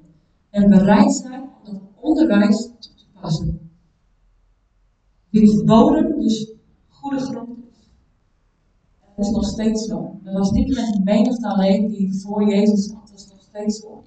en 0.49 0.69
bereid 0.69 1.13
zijn 1.13 1.41
om 1.41 1.73
dat 1.73 1.81
onderwijs 1.99 2.63
toe 2.79 2.95
te 2.95 3.05
passen. 3.21 3.71
Wie 5.29 5.63
bodem 5.63 6.19
dus 6.19 6.53
goede 6.87 7.19
grond. 7.19 7.64
Dat 9.15 9.25
is 9.25 9.31
nog 9.31 9.45
steeds 9.45 9.85
zo. 9.85 10.19
Dat 10.23 10.33
was 10.33 10.51
niet 10.51 10.67
met 10.67 10.93
de 10.93 11.01
menigte 11.03 11.47
alleen 11.47 11.87
die 11.87 12.21
voor 12.21 12.49
Jezus 12.49 12.85
zat, 12.85 13.07
dat 13.07 13.19
is 13.19 13.27
nog 13.29 13.41
steeds 13.41 13.79
zo. 13.79 14.03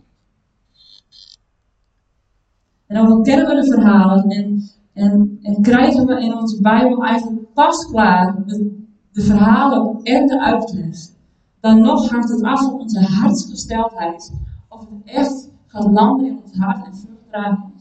En 2.87 3.07
dan 3.07 3.23
kennen 3.23 3.47
we 3.47 3.55
de 3.55 3.73
verhalen 3.73 4.29
en, 4.29 4.71
en, 4.93 5.38
en 5.43 5.62
krijgen 5.62 6.07
we 6.07 6.21
in 6.21 6.37
onze 6.37 6.61
Bijbel 6.61 7.05
eigenlijk 7.05 7.53
pas 7.53 7.87
klaar 7.87 8.45
de, 8.47 8.85
de 9.12 9.23
verhalen 9.23 10.03
en 10.03 10.27
de 10.27 10.41
uitleg. 10.41 10.97
Dan 11.61 11.81
nog 11.81 12.11
hangt 12.11 12.29
het 12.29 12.43
af 12.43 12.61
van 12.61 12.81
onze 12.81 13.00
hartsgesteldheid. 13.00 14.33
Of 14.69 14.81
het 14.81 15.05
echt 15.05 15.50
gaat 15.67 15.91
landen 15.91 16.27
in 16.27 16.41
ons 16.43 16.57
hart 16.57 16.87
en 16.87 16.97
vrucht 16.97 17.29
dragen 17.31 17.73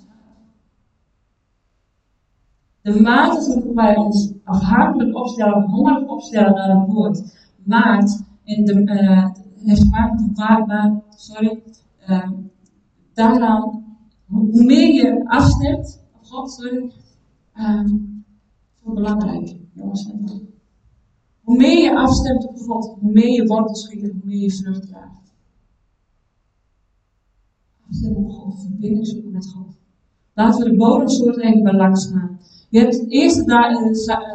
De 2.88 3.02
mate 3.02 3.48
waarop 3.48 3.76
wij 3.76 3.96
ons 3.96 4.34
afhankelijk 4.44 5.16
opstellen, 5.16 5.70
hongerig 5.70 6.08
opstellen 6.08 6.54
naar 6.54 6.80
het 6.80 6.94
woord, 6.94 7.38
maakt 7.64 8.24
in 8.44 8.66
de, 8.66 8.74
uh, 8.74 9.30
heeft 9.66 9.82
gemaakt 9.82 10.22
met 10.22 10.36
de 10.36 10.64
waar, 10.68 11.02
sorry, 11.10 11.64
uh, 12.10 12.30
daaraan, 13.14 13.86
hoe 14.28 14.64
meer 14.64 14.94
je 14.94 15.24
afstemt 15.26 16.04
op 16.14 16.26
God, 16.26 16.52
sorry, 16.52 16.92
uh, 17.56 17.86
zo 18.84 18.94
belangrijk, 18.94 19.56
jongens 19.74 20.12
en 20.12 20.50
Hoe 21.42 21.58
meer 21.58 21.84
je 21.84 21.98
afstemt 21.98 22.48
op 22.48 22.58
God, 22.58 22.98
hoe 23.00 23.12
meer 23.12 23.32
je 23.32 23.48
wortels 23.48 23.84
schiet 23.84 24.04
en 24.04 24.10
hoe 24.10 24.30
meer 24.30 24.42
je 24.42 24.52
vrucht 24.52 24.88
draagt 24.88 25.18
afstemmen 27.90 28.24
op 28.24 28.32
God, 28.32 28.62
verbinding 28.62 29.08
zoeken 29.08 29.32
met 29.32 29.54
God. 29.56 29.76
Laten 30.34 30.64
we 30.64 30.70
de 30.70 30.76
bodemsoort 30.76 31.38
even 31.38 31.76
langs 31.76 32.08
gaan. 32.08 32.40
Je 32.70 32.80
hebt 32.80 32.94
het 32.94 33.12
eerste 33.12 33.44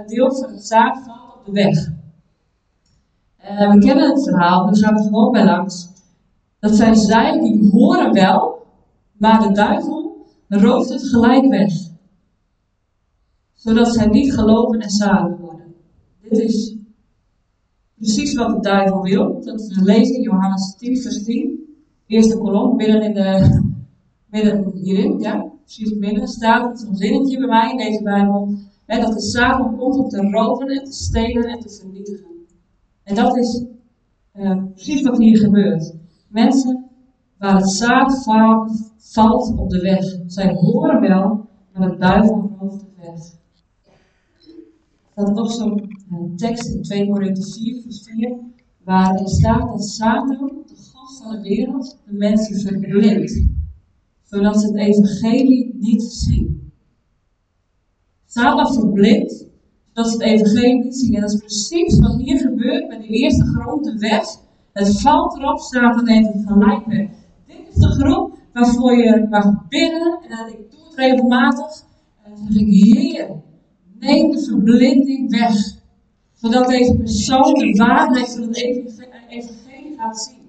deel 0.06 0.34
van 0.34 0.52
het 0.52 0.68
valt 0.68 1.34
op 1.38 1.44
de 1.44 1.52
weg. 1.52 1.90
Uh, 3.44 3.72
we 3.72 3.78
kennen 3.78 4.10
het 4.10 4.22
verhaal, 4.22 4.70
we 4.70 4.76
gaan 4.76 4.96
er 4.96 5.02
gewoon 5.02 5.32
bij 5.32 5.44
langs. 5.44 5.88
Dat 6.58 6.74
zijn 6.74 6.96
zij 6.96 7.40
die 7.40 7.70
horen 7.70 8.12
wel, 8.12 8.66
maar 9.12 9.48
de 9.48 9.52
duivel 9.52 10.26
rooft 10.48 10.88
het 10.88 11.02
gelijk 11.02 11.48
weg. 11.48 11.72
Zodat 13.52 13.94
zij 13.94 14.06
niet 14.06 14.34
geloven 14.34 14.80
en 14.80 14.90
zalig 14.90 15.38
worden. 15.38 15.74
Dit 16.22 16.38
is 16.38 16.76
precies 17.94 18.34
wat 18.34 18.54
de 18.54 18.60
duivel 18.60 19.02
wil. 19.02 19.40
Dat 19.44 19.66
we 19.66 19.82
lezen 19.82 20.16
in 20.16 20.22
Johannes 20.22 20.76
10, 20.78 20.96
vers 20.96 21.24
10 21.24 21.62
eerste 22.12 22.38
kolom, 22.38 22.76
midden, 22.76 23.02
in 23.02 23.14
de, 23.14 23.60
midden 24.26 24.72
hierin, 24.74 25.18
ja, 25.18 25.51
precies 25.74 25.98
midden, 25.98 26.28
staat 26.28 26.80
zo'n 26.80 26.96
zinnetje 26.96 27.38
bij 27.38 27.48
mij 27.48 27.70
in 27.70 27.76
deze 27.76 28.02
Bijbel. 28.02 28.54
Hè, 28.86 29.00
dat 29.00 29.12
de 29.12 29.20
Satan 29.20 29.76
komt 29.76 29.96
om 29.96 30.08
te 30.08 30.30
roven 30.30 30.68
en 30.68 30.84
te 30.84 30.92
stelen 30.92 31.44
en 31.44 31.60
te 31.60 31.68
vernietigen. 31.70 32.26
En 33.02 33.14
dat 33.14 33.36
is 33.36 33.64
uh, 34.34 34.62
precies 34.74 35.02
wat 35.02 35.18
hier 35.18 35.38
gebeurt. 35.38 35.94
Mensen 36.28 36.84
waar 37.38 37.56
het 37.56 37.70
zaad 37.70 38.22
valt 38.98 39.54
op 39.56 39.70
de 39.70 39.80
weg. 39.80 40.04
Zij 40.26 40.54
horen 40.54 41.00
wel, 41.00 41.48
maar 41.72 41.90
de 41.90 41.96
duivel 41.96 42.56
rooft 42.58 42.80
de 42.80 42.86
weg. 42.96 43.40
Dat 45.14 45.28
is 45.28 45.34
nog 45.34 45.52
zo'n 45.52 45.96
uh, 46.10 46.34
tekst 46.36 46.74
in 46.74 46.82
2 46.82 47.08
Korinthe 47.08 47.52
4, 47.52 47.82
vers 47.82 48.02
4, 48.02 48.38
waarin 48.84 49.28
staat 49.28 49.68
dat 49.68 49.84
Satan 49.84 50.64
van 51.18 51.30
de 51.30 51.40
wereld 51.40 51.98
de 52.06 52.12
mensen 52.12 52.60
verblindt, 52.60 53.51
zodat 54.32 54.60
ze 54.60 54.66
het 54.66 54.76
evangelie 54.76 55.76
niet 55.78 56.02
zien. 56.02 56.72
Satan 58.26 58.74
verblindt, 58.74 59.46
zodat 59.92 60.10
ze 60.10 60.16
het 60.16 60.26
evangelie 60.26 60.84
niet 60.84 60.96
zien. 60.96 61.14
En 61.14 61.20
dat 61.20 61.32
is 61.32 61.38
precies 61.38 61.98
wat 61.98 62.16
hier 62.16 62.38
gebeurt 62.38 62.88
met 62.88 63.00
de 63.00 63.08
eerste 63.08 63.44
grond, 63.44 63.84
de 63.84 63.98
weg. 63.98 64.24
Het 64.72 65.00
valt 65.00 65.38
erop, 65.38 65.58
Satan 65.58 66.04
neemt 66.04 66.32
het 66.32 66.46
gelijk 66.46 66.86
weg. 66.86 67.08
Dit 67.46 67.68
is 67.68 67.74
de 67.74 67.88
groep 67.88 68.38
waarvoor 68.52 68.96
je 68.96 69.26
mag 69.30 69.68
bidden, 69.68 70.18
en 70.28 70.48
ik 70.48 70.70
doe 70.70 70.80
het 70.84 70.94
regelmatig. 70.94 71.84
En 72.24 72.30
dan 72.34 72.52
zeg 72.52 72.62
ik, 72.62 72.66
Heer, 72.68 73.28
neem 73.98 74.30
de 74.30 74.44
verblinding 74.44 75.30
weg. 75.30 75.80
Zodat 76.32 76.68
deze 76.68 76.94
persoon 76.96 77.54
de 77.54 77.72
waarheid 77.76 78.32
van 78.32 78.42
het 78.42 78.56
evangelie 79.28 79.94
gaat 79.96 80.18
zien. 80.18 80.41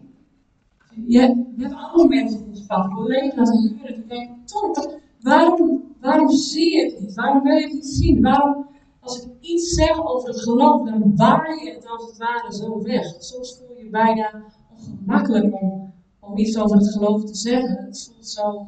Je, 1.06 1.20
hebt 1.58 1.74
andere 1.74 2.08
mensen 2.08 2.44
pad, 2.68 2.94
collega's 2.94 3.50
en 3.50 3.76
buren, 3.78 3.96
die 3.96 4.06
denken, 4.06 4.46
Tom, 4.46 4.74
waarom, 5.22 5.84
waarom 6.00 6.30
zie 6.30 6.76
je 6.76 6.86
het 6.86 7.00
niet? 7.00 7.16
Waarom 7.16 7.44
wil 7.44 7.56
je 7.56 7.64
het 7.64 7.74
niet 7.74 7.86
zien? 7.86 8.22
Waarom, 8.22 8.68
als 9.00 9.22
ik 9.22 9.32
iets 9.40 9.74
zeg 9.74 10.06
over 10.06 10.28
het 10.28 10.42
geloof, 10.42 10.90
dan 10.90 11.16
waai 11.16 11.64
je 11.64 11.72
het 11.72 11.88
als 11.88 12.06
het 12.06 12.18
ware 12.18 12.54
zo 12.54 12.82
weg. 12.82 13.16
Soms 13.20 13.58
voel 13.58 13.78
je 13.78 13.84
je 13.84 13.90
bijna 13.90 14.44
ongemakkelijk 14.78 15.62
om, 15.62 15.94
om 16.20 16.38
iets 16.38 16.58
over 16.58 16.78
het 16.78 16.92
geloof 16.92 17.24
te 17.26 17.36
zeggen. 17.36 17.86
Het 17.86 18.12
voelt 18.12 18.28
zo, 18.28 18.68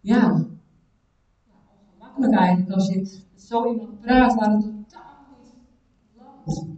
ja, 0.00 0.46
ongemakkelijk 1.98 2.34
eigenlijk 2.34 2.70
als 2.70 2.88
je 2.88 3.22
zo 3.36 3.66
iemand 3.72 4.00
praat 4.00 4.34
waar 4.34 4.50
het 4.50 4.62
totaal 4.62 5.14
niet 5.36 6.22
landt. 6.46 6.68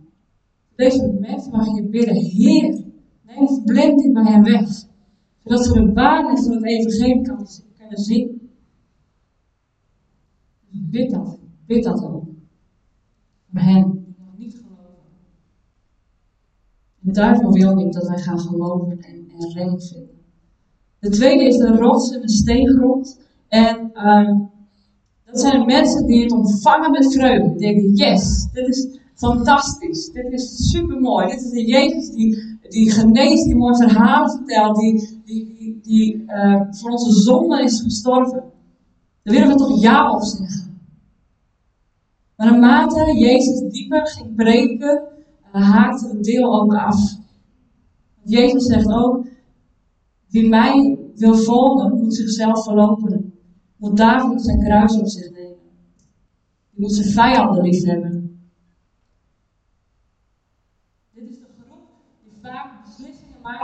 Deze 0.74 1.16
mensen 1.20 1.52
mag 1.52 1.74
je 1.74 1.82
bidden, 1.82 2.14
Heer, 2.14 2.85
Neem 3.36 3.48
verblinding 3.48 4.12
bij 4.12 4.32
hem 4.32 4.42
weg. 4.42 4.68
Zodat 5.44 5.64
ze 5.64 5.72
de 5.72 5.92
waarheid 5.92 6.44
van 6.44 6.52
het 6.52 6.64
evangelie 6.64 7.22
kunnen 7.22 7.98
zien. 7.98 8.50
Dus 10.68 10.80
bid 10.90 11.10
dat. 11.10 11.38
Bid 11.66 11.84
dat 11.84 12.02
ook. 12.02 12.24
Voor 13.50 13.60
hen 13.60 13.90
die 13.90 14.14
nog 14.18 14.38
niet 14.38 14.54
geloven. 14.54 15.04
De 16.98 17.12
duivel 17.12 17.52
wil 17.52 17.74
niet 17.74 17.92
dat 17.92 18.08
wij 18.08 18.18
gaan 18.18 18.40
geloven 18.40 19.00
en, 19.00 19.28
en 19.38 19.50
vinden. 19.50 20.08
De 20.98 21.08
tweede 21.08 21.44
is 21.44 21.56
de 21.56 21.76
rots 21.76 22.14
en 22.14 22.20
de 22.20 22.30
steengrond. 22.30 23.20
En 23.48 23.90
uh, 23.94 24.40
dat 25.24 25.40
zijn 25.40 25.66
mensen 25.66 26.06
die 26.06 26.22
het 26.22 26.32
ontvangen 26.32 26.90
met 26.90 27.12
vreugde. 27.12 27.48
Die 27.48 27.58
denken, 27.58 27.94
yes, 27.94 28.48
dit 28.52 28.68
is 28.68 28.98
fantastisch. 29.16 30.10
Dit 30.12 30.32
is 30.32 30.70
super 30.70 31.00
mooi. 31.00 31.26
Dit 31.26 31.40
is 31.40 31.50
de 31.50 31.64
Jezus 31.64 32.10
die 32.10 32.56
die 32.68 32.90
geneest, 32.90 33.44
die 33.44 33.56
mooi 33.56 33.76
verhaal 33.76 34.30
vertelt, 34.30 34.76
die, 34.76 35.22
die, 35.24 35.78
die, 35.82 36.24
uh, 36.26 36.60
voor 36.70 36.90
onze 36.90 37.12
zonde 37.12 37.62
is 37.62 37.80
gestorven. 37.80 38.42
Daar 39.22 39.34
willen 39.34 39.48
we 39.48 39.54
toch 39.54 39.80
ja 39.80 40.12
op 40.14 40.22
zeggen. 40.22 40.80
Maar 42.36 42.46
naarmate 42.46 43.18
Jezus 43.18 43.72
dieper 43.72 44.06
ging 44.06 44.34
preken, 44.34 45.02
uh, 45.54 45.70
haakte 45.70 46.08
het 46.08 46.24
deel 46.24 46.60
ook 46.60 46.74
af. 46.74 47.18
Jezus 48.24 48.64
zegt 48.64 48.92
ook, 48.92 49.26
wie 50.28 50.48
mij 50.48 50.98
wil 51.14 51.34
volgen, 51.34 51.98
moet 51.98 52.14
zichzelf 52.14 52.64
verloochenen. 52.64 53.34
Moet 53.76 53.96
dagelijks 53.96 54.44
zijn 54.44 54.60
kruis 54.60 54.98
op 54.98 55.06
zich 55.08 55.30
nemen. 55.30 55.56
Moet 56.70 56.92
zijn 56.92 57.08
vijanden 57.08 57.62
lief 57.62 57.84
hebben. 57.84 58.25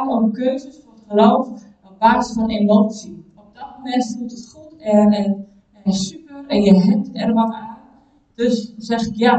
Om 0.09 0.33
keuzes 0.33 0.81
voor 0.85 0.95
geloof 1.09 1.49
op 1.85 1.99
basis 1.99 2.35
van 2.35 2.51
emotie. 2.51 3.25
Op 3.35 3.55
dat 3.55 3.79
moment 3.79 4.17
voelt 4.17 4.31
het 4.31 4.49
goed 4.49 4.79
en, 4.79 5.13
en, 5.13 5.47
en 5.85 5.93
super 5.93 6.47
en 6.47 6.63
je 6.63 6.75
hebt 6.75 7.09
er 7.13 7.33
wat 7.33 7.53
aan. 7.53 7.79
Dus 8.35 8.75
zeg 8.77 9.07
ik 9.07 9.15
ja. 9.15 9.39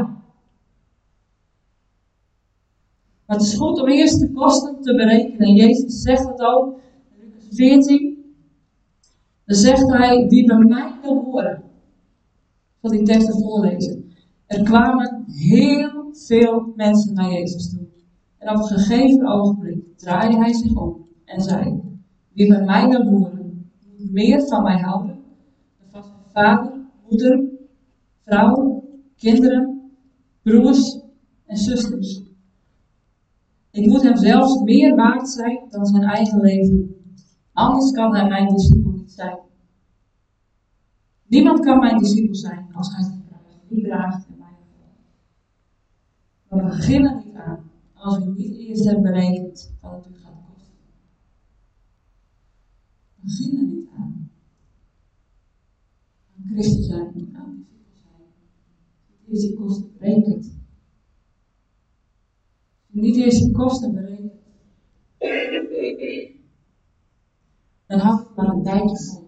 Maar 3.26 3.36
het 3.36 3.46
is 3.46 3.54
goed 3.54 3.80
om 3.80 3.88
eerst 3.88 4.20
de 4.20 4.32
kosten 4.32 4.80
te 4.80 4.94
berekenen. 4.94 5.54
Jezus 5.54 6.00
zegt 6.00 6.28
het 6.28 6.40
ook 6.40 6.80
in 7.10 7.26
Lucas 7.26 7.48
14. 7.50 8.34
Dan 9.44 9.56
zegt 9.56 9.92
hij, 9.92 10.26
wie 10.28 10.46
bij 10.46 10.56
mij 10.56 10.92
wil 11.02 11.24
horen. 11.24 11.62
Ik 12.82 12.90
die 12.90 13.02
teksten 13.02 13.40
voorlezen. 13.40 14.12
Er 14.46 14.62
kwamen 14.62 15.24
heel 15.26 16.08
veel 16.12 16.72
mensen 16.76 17.14
naar 17.14 17.30
Jezus 17.30 17.70
toe. 17.70 17.93
En 18.44 18.54
op 18.54 18.60
een 18.60 18.78
gegeven 18.78 19.26
ogenblik 19.26 19.98
draaide 19.98 20.36
hij 20.36 20.52
zich 20.52 20.76
om 20.76 21.06
en 21.24 21.40
zei: 21.40 21.80
Wie 22.32 22.48
bij 22.48 22.64
mij 22.64 22.88
wil 22.88 23.04
horen, 23.04 23.70
moet 23.98 24.12
meer 24.12 24.46
van 24.46 24.62
mij 24.62 24.78
houden 24.78 25.18
dan 25.78 26.02
van 26.02 26.02
zijn 26.02 26.30
vader, 26.32 26.72
moeder, 27.08 27.44
vrouw, 28.24 28.84
kinderen, 29.16 29.90
broers 30.42 31.00
en 31.46 31.56
zusters. 31.56 32.22
Ik 33.70 33.86
moet 33.86 34.02
hem 34.02 34.16
zelfs 34.16 34.62
meer 34.62 34.94
waard 34.94 35.28
zijn 35.28 35.60
dan 35.70 35.86
zijn 35.86 36.02
eigen 36.02 36.40
leven. 36.40 36.96
Anders 37.52 37.90
kan 37.90 38.14
hij 38.14 38.28
mijn 38.28 38.48
discipel 38.48 38.90
niet 38.90 39.12
zijn. 39.12 39.38
Niemand 41.26 41.60
kan 41.60 41.78
mijn 41.78 41.98
discipel 41.98 42.34
zijn 42.34 42.66
als 42.72 42.94
hij 42.94 43.04
zijn 43.04 43.22
vraagt. 43.28 43.58
Wie 43.68 43.84
draagt 43.84 44.26
en 44.26 44.34
mij 44.38 44.48
we 46.48 46.62
beginnen 46.62 47.16
niet 47.16 47.23
als 48.04 48.18
u 48.18 48.30
niet 48.30 48.56
eerst 48.58 48.84
hebt 48.84 49.02
berekend 49.02 49.74
wat 49.80 50.04
het 50.04 50.06
u 50.06 50.18
gaat 50.18 50.34
kosten. 50.48 50.74
We 53.14 53.22
beginnen 53.22 53.66
niet 53.66 53.88
aan. 53.96 54.30
Aan 56.36 56.44
Christen 56.52 56.82
zijn, 56.82 57.36
aan 57.36 57.66
discipel 59.24 59.24
zijn. 59.24 59.26
Niet 59.26 59.26
eerst 59.26 59.42
die 59.42 59.56
kosten 59.56 59.92
berekent. 59.98 60.54
Niet 62.86 63.16
eerst 63.16 63.38
die 63.44 63.52
kosten 63.52 63.92
berekent. 63.94 64.32
Dan 67.86 67.98
houdt 67.98 68.28
het 68.28 68.36
maar 68.36 68.48
een 68.48 68.62
tijdje. 68.62 69.22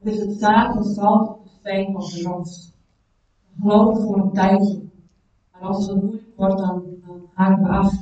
Dus 0.00 0.18
het 0.18 0.32
staat 0.32 0.76
en 0.76 0.94
valt 0.94 1.28
op 1.28 1.44
de 1.44 1.50
steen 1.50 1.96
of 1.96 2.12
de 2.12 2.22
rots. 2.22 2.72
Geloven 3.60 4.02
voor 4.02 4.18
een 4.18 4.32
tijdje. 4.32 4.82
Maar 5.52 5.62
als 5.62 5.86
het 5.86 6.02
moeilijk 6.02 6.23
wordt, 6.36 6.58
dan, 6.58 6.82
dan 7.06 7.28
haken 7.34 7.62
we 7.62 7.68
af. 7.68 7.92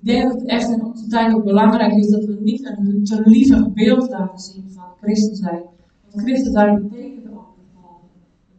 Ik 0.00 0.12
denk 0.12 0.22
dat 0.22 0.40
het 0.40 0.48
echt 0.48 0.70
in 0.70 0.84
onze 0.84 1.06
tijd 1.06 1.34
ook 1.34 1.44
belangrijk 1.44 1.92
is 1.92 2.10
dat 2.10 2.24
we 2.24 2.36
niet 2.40 2.66
een 2.66 3.04
te 3.04 3.22
lievig 3.24 3.72
beeld 3.72 4.08
laten 4.10 4.38
zien 4.38 4.70
van 4.70 4.84
christen 5.00 5.36
zijn. 5.36 5.62
Want 6.10 6.22
christen 6.24 6.52
zijn 6.52 6.88
betekent 6.88 7.28
ook 7.30 7.56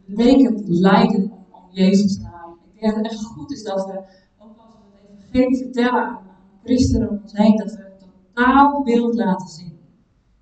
Het 0.06 0.16
betekent 0.16 0.68
lijden 0.68 1.32
om, 1.50 1.60
Jezus 1.70 2.18
naam. 2.18 2.58
Ik 2.72 2.80
denk 2.80 2.94
dat 2.94 3.04
het 3.04 3.12
echt 3.12 3.24
goed 3.24 3.52
is 3.52 3.62
dat 3.62 3.86
we, 3.86 3.92
ook 4.38 4.56
als 4.58 4.74
we 4.74 4.98
het 4.98 5.34
evangelie 5.34 5.56
vertellen 5.56 6.06
aan, 6.06 6.18
christenen 6.64 7.08
om 7.08 7.20
ons 7.22 7.32
heen, 7.32 7.56
dat 7.56 7.76
we 7.76 7.90
totaal 8.34 8.82
beeld 8.82 9.14
laten 9.14 9.48
zien. 9.48 9.78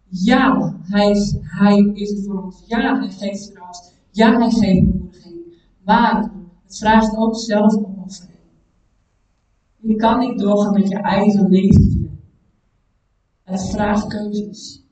Ja, 0.09 0.77
hij 0.83 1.11
is, 1.11 1.37
hij 1.41 1.77
is 1.95 2.25
voor 2.25 2.43
ons. 2.43 2.63
Ja, 2.67 2.99
hij 2.99 3.11
geeft 3.11 3.55
troost. 3.55 3.96
Ja, 4.17 4.39
hij 4.39 4.51
geeft 4.51 4.91
bemoediging. 4.91 5.65
Maar 5.85 6.31
het 6.65 6.79
vraagt 6.79 7.17
ook 7.17 7.37
zelfopoffering. 7.37 8.39
Je 9.77 9.97
kan 9.97 10.19
niet 10.19 10.39
doorgaan 10.39 10.73
met 10.73 10.89
je 10.89 10.97
eigen 10.97 11.49
leventje. 11.49 12.11
Het 13.43 13.71
vraagt 13.71 14.07
keuzes. 14.07 14.85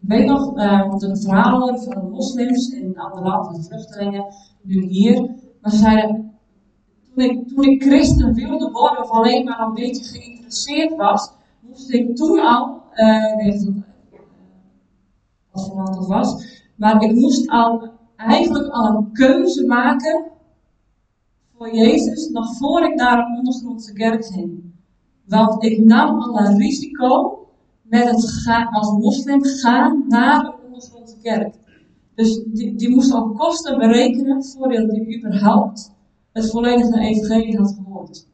Ik 0.00 0.08
weet 0.08 0.26
nog 0.26 0.56
uh, 0.56 0.98
de 0.98 1.16
verhalen 1.16 1.82
van 1.82 1.94
de 1.94 2.08
moslims 2.10 2.68
in 2.68 2.98
andere 2.98 3.52
de 3.52 3.62
vluchtelingen, 3.62 4.24
nu 4.62 4.82
hier. 4.82 5.20
Maar 5.60 5.70
ze 5.70 5.78
zeiden, 5.78 6.38
toen 7.14 7.24
ik, 7.24 7.48
toen 7.48 7.64
ik 7.64 7.82
christen 7.82 8.34
wilde 8.34 8.70
worden 8.70 9.02
of 9.02 9.10
alleen 9.10 9.44
maar 9.44 9.60
een 9.60 9.74
beetje 9.74 10.04
geïnteresseerd 10.04 10.96
was, 10.96 11.30
moest 11.60 11.90
ik 11.90 12.16
toen 12.16 12.40
al, 12.40 12.82
uh, 12.94 13.78
land 15.66 15.94
dat 15.94 16.06
was, 16.06 16.60
maar 16.76 17.02
ik 17.02 17.14
moest 17.14 17.48
al 17.50 17.90
eigenlijk 18.16 18.68
al 18.68 18.96
een 18.96 19.12
keuze 19.12 19.66
maken 19.66 20.24
voor 21.56 21.74
Jezus 21.74 22.28
nog 22.28 22.56
voor 22.56 22.82
ik 22.82 22.94
naar 22.94 23.18
een 23.18 23.36
ondergrondse 23.36 23.92
kerk 23.92 24.24
ging. 24.24 24.72
Want 25.24 25.64
ik 25.64 25.84
nam 25.84 26.20
al 26.20 26.38
een 26.38 26.58
risico 26.58 27.38
met 27.82 28.10
het 28.10 28.30
gaan, 28.30 28.66
als 28.66 28.92
moslim 28.92 29.44
gaan 29.44 30.04
naar 30.08 30.44
een 30.44 30.64
ondergrondse 30.64 31.16
kerk. 31.22 31.54
Dus 32.14 32.42
die, 32.44 32.74
die 32.74 32.90
moest 32.90 33.12
al 33.12 33.30
kosten 33.30 33.78
berekenen 33.78 34.44
voordat 34.44 34.90
hij 34.90 35.16
überhaupt 35.18 35.92
het 36.32 36.50
volledige 36.50 36.98
evangelie 36.98 37.56
had 37.56 37.76
gehoord. 37.76 38.26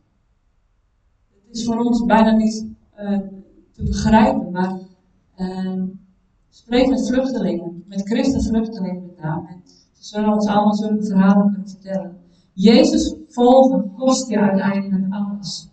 Het 1.47 1.57
is 1.57 1.65
voor 1.65 1.79
ons 1.79 2.05
bijna 2.05 2.31
niet 2.31 2.67
uh, 2.99 3.19
te 3.73 3.83
begrijpen, 3.83 4.51
maar 4.51 4.79
uh, 5.37 5.83
spreek 6.55 6.89
met 6.89 7.07
vluchtelingen, 7.07 7.85
met 7.89 8.09
christenvluchtelingen 8.09 9.07
met 9.07 9.21
name. 9.21 9.61
Ze 9.93 10.05
zullen 10.05 10.33
ons 10.33 10.47
allemaal 10.47 10.75
zulke 10.75 11.05
verhalen 11.05 11.53
kunnen 11.53 11.69
vertellen. 11.69 12.17
Jezus 12.53 13.15
volgen 13.29 13.93
kost 13.97 14.29
je 14.29 14.39
uiteindelijk 14.39 15.13
alles. 15.13 15.69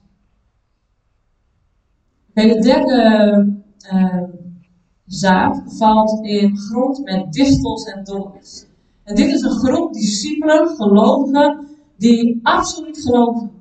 Okay, 2.29 2.53
de 2.53 2.59
derde 2.59 3.61
uh, 3.93 4.23
zaad 5.05 5.63
valt 5.65 6.25
in 6.25 6.57
grond 6.57 7.03
met 7.03 7.33
distels 7.33 7.83
en 7.83 8.03
dorens. 8.03 8.65
En 9.03 9.15
dit 9.15 9.33
is 9.33 9.41
een 9.41 9.59
groep 9.59 9.93
discipelen, 9.93 10.67
gelovigen, 10.67 11.67
die 11.97 12.39
absoluut 12.43 13.01
geloven. 13.01 13.51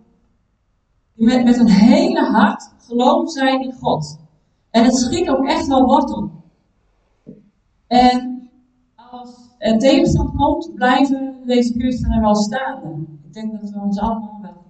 Die 1.14 1.26
met, 1.26 1.44
met 1.44 1.58
een 1.58 1.68
hele 1.68 2.24
hart 2.24 2.72
geloven 2.78 3.28
zijn 3.28 3.62
in 3.62 3.72
God. 3.72 4.18
En 4.70 4.84
het 4.84 4.96
schiet 4.96 5.28
ook 5.28 5.46
echt 5.46 5.66
wel 5.66 5.84
wortel. 5.84 6.39
En 7.90 8.50
als 8.94 9.54
er 9.58 9.78
tegenstand 9.78 10.36
komt, 10.36 10.74
blijven 10.74 11.42
deze 11.46 11.72
christenen 11.72 12.20
wel 12.20 12.34
staan. 12.34 13.06
Ik 13.24 13.32
denk 13.32 13.60
dat 13.60 13.70
we 13.70 13.80
ons 13.80 13.98
allemaal 13.98 14.38
wel 14.42 14.64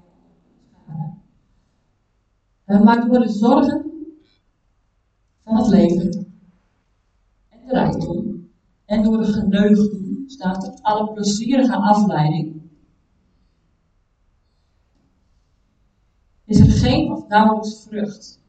staan. 0.82 1.22
Uh, 2.66 2.82
maar 2.82 3.08
door 3.08 3.18
de 3.18 3.28
zorgen 3.28 3.84
van 5.44 5.56
het 5.56 5.66
leven 5.66 6.34
en 7.48 7.58
de 7.66 7.72
rijkdom 7.72 8.48
en 8.84 9.02
door 9.02 9.18
de 9.18 9.32
geneugden 9.32 10.24
staat 10.26 10.66
er 10.66 10.78
alle 10.82 11.12
plezierige 11.12 11.76
afleiding 11.76 12.60
is 16.44 16.58
er 16.58 16.70
geen 16.70 17.12
of 17.12 17.28
nauwelijks 17.28 17.82
vrucht. 17.82 18.40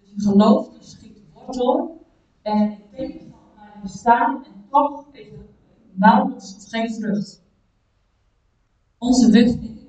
Dus 0.00 0.10
je 0.14 0.20
geloof 0.20 0.68
schiet 0.80 1.18
wortel 1.32 2.01
en 2.42 2.60
in 2.60 2.78
teken 2.90 3.20
van 3.20 3.38
mijn 3.56 3.82
bestaan 3.82 4.44
en 4.44 4.64
toch 4.70 5.04
is 5.12 5.26
er 5.26 5.46
nauwelijks 5.92 6.66
geen 6.68 6.94
vrucht. 6.94 7.42
Onze 8.98 9.30
westerse 9.30 9.86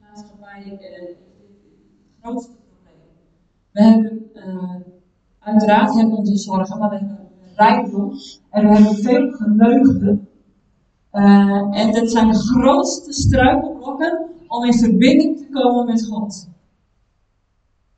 maatschappij 0.00 0.62
is 0.62 0.70
het 0.70 1.16
grootste 2.20 2.52
probleem. 2.52 3.00
We 3.70 3.82
hebben, 3.82 4.30
uh, 4.34 4.80
uiteraard 5.38 5.94
hebben 5.94 6.16
onze 6.16 6.36
zorgen, 6.36 6.78
maar 6.78 6.90
we 6.90 6.96
hebben 6.96 7.28
rijkdom 7.56 8.12
en 8.50 8.68
we 8.68 8.74
hebben 8.74 8.94
veel 8.94 9.30
geneugden. 9.30 10.28
En 11.70 11.92
dat 11.92 12.10
zijn 12.10 12.28
de 12.28 12.38
grootste 12.38 13.12
struikelblokken 13.12 14.30
om 14.46 14.64
in 14.64 14.74
verbinding 14.74 15.38
te 15.38 15.48
komen 15.50 15.86
met 15.86 16.06
God. 16.06 16.48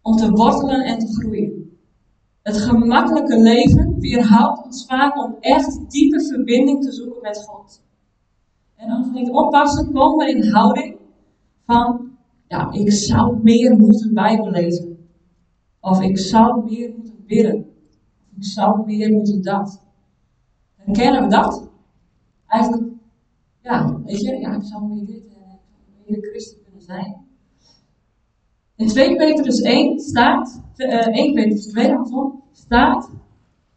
Om 0.02 0.16
te 0.16 0.30
wortelen 0.30 0.84
en 0.84 0.98
te 0.98 1.06
groeien. 1.06 1.63
Het 2.44 2.56
gemakkelijke 2.56 3.38
leven 3.42 3.98
weerhoudt 3.98 4.64
ons 4.64 4.86
vaak 4.86 5.24
om 5.24 5.36
echt 5.40 5.90
diepe 5.90 6.24
verbinding 6.24 6.82
te 6.82 6.92
zoeken 6.92 7.22
met 7.22 7.44
God. 7.46 7.82
En 8.74 8.90
als 8.90 9.06
we 9.06 9.12
niet 9.12 9.30
oppassen, 9.30 9.92
komen 9.92 10.26
we 10.26 10.32
in 10.32 10.50
houding 10.50 10.96
van, 11.66 12.10
ja, 12.46 12.72
ik 12.72 12.92
zou 12.92 13.42
meer 13.42 13.76
moeten 13.76 14.14
Bijbel 14.14 14.50
lezen. 14.50 15.08
Of 15.80 16.02
ik 16.02 16.18
zou 16.18 16.64
meer 16.64 16.92
moeten 16.96 17.24
bidden. 17.26 17.54
Of 18.30 18.36
ik 18.36 18.44
zou 18.44 18.86
meer 18.86 19.12
moeten 19.12 19.42
dat. 19.42 19.82
Herkennen 20.76 21.22
we 21.22 21.28
dat? 21.28 21.68
Eigenlijk, 22.46 22.92
ja, 23.62 24.00
weet 24.04 24.20
je, 24.20 24.36
ja, 24.36 24.54
ik 24.54 24.64
zou 24.64 24.84
meer 24.84 25.06
dit 25.06 25.22
in 26.04 26.22
Christus 26.22 26.62
kunnen 26.62 26.82
zijn. 26.82 27.16
In 28.76 28.86
2 28.86 29.16
Petrus 29.16 29.60
1 29.60 30.00
staat, 30.00 30.63
uh, 30.76 31.06
1 31.06 31.34
Petrus 31.34 31.66
2 31.66 31.96
staat, 32.52 33.10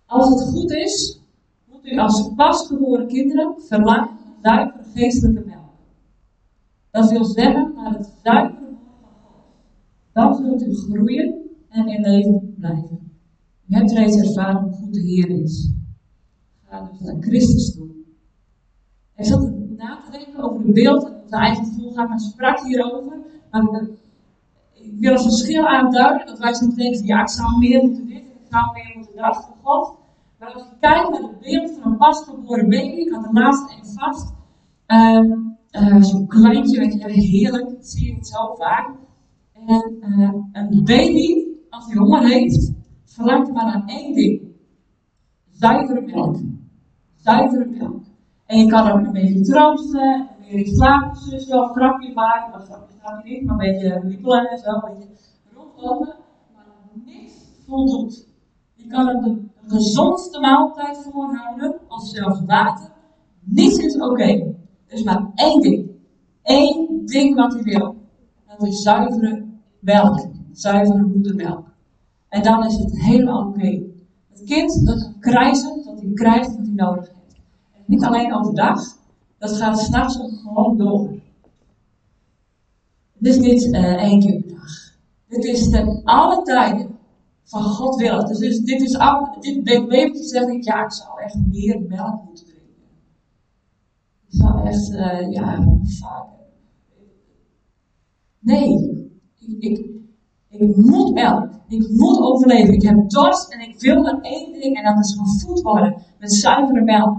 als 0.06 0.30
het 0.30 0.50
goed 0.50 0.72
is, 0.72 1.22
moet 1.66 1.86
u 1.86 1.98
als 1.98 2.32
pasgeboren 2.36 3.08
kinderen 3.08 3.56
verlangen 3.62 4.10
naar 4.42 4.74
zuivere 4.78 4.86
geestelijke 4.94 5.44
melk. 5.46 5.70
Dat 6.92 7.12
wil 7.12 7.26
zeggen 7.26 7.74
naar 7.76 7.94
het 7.94 8.14
zuivere 8.24 8.60
woord. 8.60 9.46
Dan 10.14 10.36
zult 10.36 10.62
u 10.62 10.76
groeien 10.76 11.36
en 11.70 11.88
in 11.88 12.02
leven 12.02 12.56
blijven. 12.60 13.12
U 13.70 13.76
hebt 13.76 13.92
reeds 13.92 14.18
ervaren 14.18 14.62
hoe 14.62 14.74
goed 14.74 14.94
de 14.94 15.02
Heer 15.02 15.30
is. 15.30 15.72
Ga 16.64 16.90
dus 16.92 17.00
naar 17.00 17.22
Christus 17.22 17.76
toe. 17.76 17.88
Hij 19.14 19.26
zat 19.26 19.52
na 19.78 20.02
te 20.06 20.12
denken 20.12 20.44
over 20.44 20.66
het 20.66 20.74
beeld 20.74 21.12
zijn 21.26 21.42
eigen 21.42 21.66
maar 22.08 22.20
sprak 22.20 22.60
hierover. 22.60 23.18
Maar 23.52 23.88
ik 24.88 25.00
wil 25.00 25.12
een 25.12 25.22
verschil 25.22 25.68
aanduiden, 25.68 26.28
dat 26.28 26.40
wij 26.40 26.54
soms 26.54 26.76
denken, 26.76 27.06
ja, 27.06 27.22
ik 27.22 27.30
zou 27.30 27.58
meer 27.58 27.82
moeten 27.84 28.08
dit, 28.08 28.18
ik 28.18 28.48
zou 28.50 28.74
meer 28.74 28.94
moeten 28.96 29.16
dat 29.16 29.36
voor 29.36 29.56
God. 29.64 29.98
Maar 30.40 30.54
als 30.54 30.64
je 30.64 30.76
kijkt 30.80 31.10
naar 31.10 31.22
het 31.22 31.40
beeld 31.40 31.72
van 31.72 31.92
een 31.92 31.98
pasgeboren 31.98 32.70
baby, 32.70 32.96
ik 32.96 33.12
had 33.14 33.26
er 33.26 33.34
laatst 33.34 33.72
een 33.72 33.86
vast, 33.86 34.34
um, 34.88 35.58
uh, 35.72 36.02
zo'n 36.02 36.28
kleintje, 36.28 36.80
weet 36.80 36.94
je, 36.94 37.12
heerlijk, 37.12 37.76
zie 37.80 38.06
je 38.06 38.14
niet 38.14 38.28
zo 38.28 38.56
vaak. 38.58 38.90
En 39.54 39.98
uh, 40.02 40.34
een 40.52 40.84
baby, 40.84 41.46
als 41.70 41.86
hij 41.86 41.96
honger 41.96 42.28
heeft, 42.28 42.72
verlangt 43.06 43.54
maar 43.54 43.66
naar 43.66 43.84
één 43.86 44.14
ding. 44.14 44.42
Zuivere 45.52 46.02
melk. 46.02 46.38
Zuivere 47.16 47.66
melk. 47.66 48.04
En 48.46 48.60
je 48.60 48.66
kan 48.66 48.92
ook 48.92 49.06
een 49.06 49.12
beetje 49.12 49.42
troosten, 49.42 50.28
een 50.50 50.56
beetje 50.56 50.76
slaapzussen 50.76 51.64
of 51.64 51.72
grapje 51.72 52.14
maken. 52.14 52.52
Dat 52.52 52.88
grapje 53.02 53.32
niet, 53.32 53.46
maar 53.46 53.60
een 53.60 53.72
beetje 53.72 54.02
wiebelen 54.08 54.50
en 54.50 54.58
zo. 54.58 54.70
Een 54.70 54.82
beetje 54.98 55.10
rondlopen. 55.54 56.16
Maar 56.54 56.66
niks 57.06 57.34
voldoet. 57.66 58.28
Je 58.74 58.88
kan 58.88 59.08
er 59.08 59.22
de 59.22 59.48
gezondste 59.68 60.40
maaltijd 60.40 61.08
voorhouden, 61.12 61.80
als 61.88 62.12
zelfs 62.12 62.42
water. 62.46 62.92
Niets 63.40 63.78
is 63.78 64.02
oké. 64.02 64.24
Er 64.88 64.94
is 64.94 65.04
maar 65.04 65.32
één 65.36 65.62
ding. 65.62 65.92
Eén 66.44 67.02
ding 67.06 67.36
wat 67.36 67.54
hij 67.54 67.64
wil. 67.64 67.96
Dat 68.48 68.68
is 68.68 68.82
zuivere 68.82 69.46
melk. 69.80 70.28
Zuivere 70.52 71.02
moedermelk. 71.04 71.66
En 72.30 72.44
dan 72.44 72.66
is 72.66 72.78
het 72.78 73.02
helemaal 73.02 73.48
oké. 73.48 73.84
Het 74.30 74.44
kind 74.46 74.86
dat 74.86 75.02
kan 75.02 75.20
krijgen, 75.20 75.84
dat 75.84 76.02
hij 76.02 76.12
krijgt 76.14 76.56
wat 76.56 76.66
hij 76.66 76.76
nodig 76.76 77.08
heeft. 77.08 77.42
Niet 77.86 78.04
alleen 78.04 78.34
overdag, 78.34 78.97
dat 79.38 79.52
gaat 79.52 79.80
s'nachts 79.80 80.18
gewoon 80.44 80.78
door. 80.78 81.10
Het 83.18 83.28
is 83.28 83.38
niet 83.38 83.64
uh, 83.64 84.04
één 84.04 84.20
keer 84.20 84.42
per 84.42 84.56
dag. 84.56 84.96
Dit 85.28 85.44
is 85.44 85.70
ten 85.70 86.02
alle 86.04 86.42
tijden 86.42 86.98
van 87.44 87.64
God 87.64 87.96
wil. 87.96 88.26
Dus, 88.26 88.60
dit 88.60 88.82
is 88.82 88.98
dit 89.64 89.64
babytje 89.64 90.24
zegt 90.24 90.48
ik, 90.48 90.64
ja, 90.64 90.84
ik 90.84 90.92
zou 90.92 91.22
echt 91.22 91.36
meer 91.52 91.82
melk 91.82 92.24
moeten 92.24 92.46
drinken. 92.46 92.74
Ik 94.28 94.36
zou 94.36 94.66
echt, 94.66 94.90
uh, 94.90 95.32
ja, 95.32 95.80
vaker. 95.84 96.36
Nee, 98.40 99.02
ik, 99.40 99.64
ik, 99.64 99.90
ik 100.50 100.76
moet 100.76 101.14
melk. 101.14 101.50
Ik 101.68 101.90
moet 101.90 102.20
overleven. 102.20 102.74
Ik 102.74 102.82
heb 102.82 103.10
dorst 103.10 103.54
en 103.54 103.60
ik 103.60 103.80
wil 103.80 104.02
maar 104.02 104.20
één 104.22 104.54
ding 104.54 104.78
en 104.78 104.96
dat 104.96 105.06
is 105.06 105.18
gevoed 105.20 105.62
worden 105.62 106.02
met 106.20 106.34
zuivere 106.34 106.84
melk. 106.84 107.18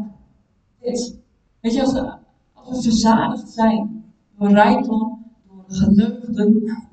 Dit. 0.81 1.19
Weet 1.61 1.75
je, 1.75 1.83
als 1.83 1.93
we, 1.93 2.83
verzadigd 2.83 3.51
zijn 3.51 4.05
door 4.37 4.51
rijkdom, 4.51 5.33
door 5.49 5.65
geneugden, 5.67 6.87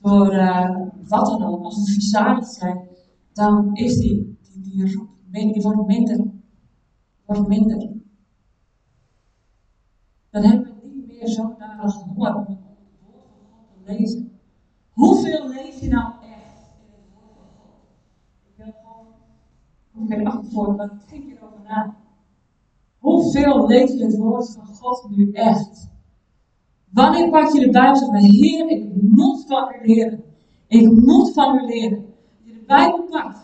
door 0.00 0.34
uh, 0.34 0.76
wat 1.08 1.26
dan 1.26 1.44
ook, 1.44 1.64
als 1.64 1.76
we 1.76 1.92
verzadigd 1.92 2.52
zijn, 2.52 2.88
dan 3.32 3.74
is 3.74 3.96
die, 3.96 4.38
die, 4.62 5.52
die 5.52 5.62
wordt 5.62 5.86
minder. 5.86 6.24
Wordt 7.24 7.48
minder. 7.48 7.92
Dan 10.30 10.42
hebben 10.42 10.74
we 10.80 10.86
niet 10.94 11.06
meer 11.06 11.28
zo 11.28 11.54
naar 11.58 11.90
honger 11.92 12.34
om 12.34 12.44
het 12.46 12.58
woord 13.02 13.26
van 13.28 13.46
God 13.50 13.66
te 13.84 13.92
lezen. 13.92 14.38
Hoeveel 14.90 15.48
lees 15.48 15.78
je 15.78 15.88
nou 15.88 16.12
echt 16.22 16.74
in 16.78 16.92
het 16.92 17.04
woord 17.12 17.36
van 17.36 17.46
God? 17.56 17.74
Ik 18.42 18.56
wil 18.56 18.72
gewoon, 19.92 20.20
ik 20.20 20.26
antwoord, 20.26 20.76
maar 20.76 20.90
denk 21.10 21.30
erover 21.30 21.60
na. 21.64 22.03
Hoeveel 23.04 23.66
lees 23.66 23.92
je 23.92 24.04
het 24.04 24.16
woord 24.16 24.52
van 24.52 24.66
God 24.66 25.10
nu 25.10 25.32
echt? 25.32 25.90
Wanneer 26.92 27.30
pak 27.30 27.52
je 27.52 27.60
de 27.60 27.70
Bijbel 27.70 28.12
en 28.12 28.20
zegt, 28.20 28.34
Heer, 28.34 28.68
ik 28.70 28.84
moet 29.02 29.44
van 29.46 29.72
u 29.82 29.86
leren. 29.86 30.24
Ik 30.68 30.90
moet 30.90 31.32
van 31.32 31.56
u 31.56 31.66
leren. 31.66 32.04
Je 32.44 32.52
de 32.52 32.64
Bijbel 32.66 33.02
pakt. 33.02 33.38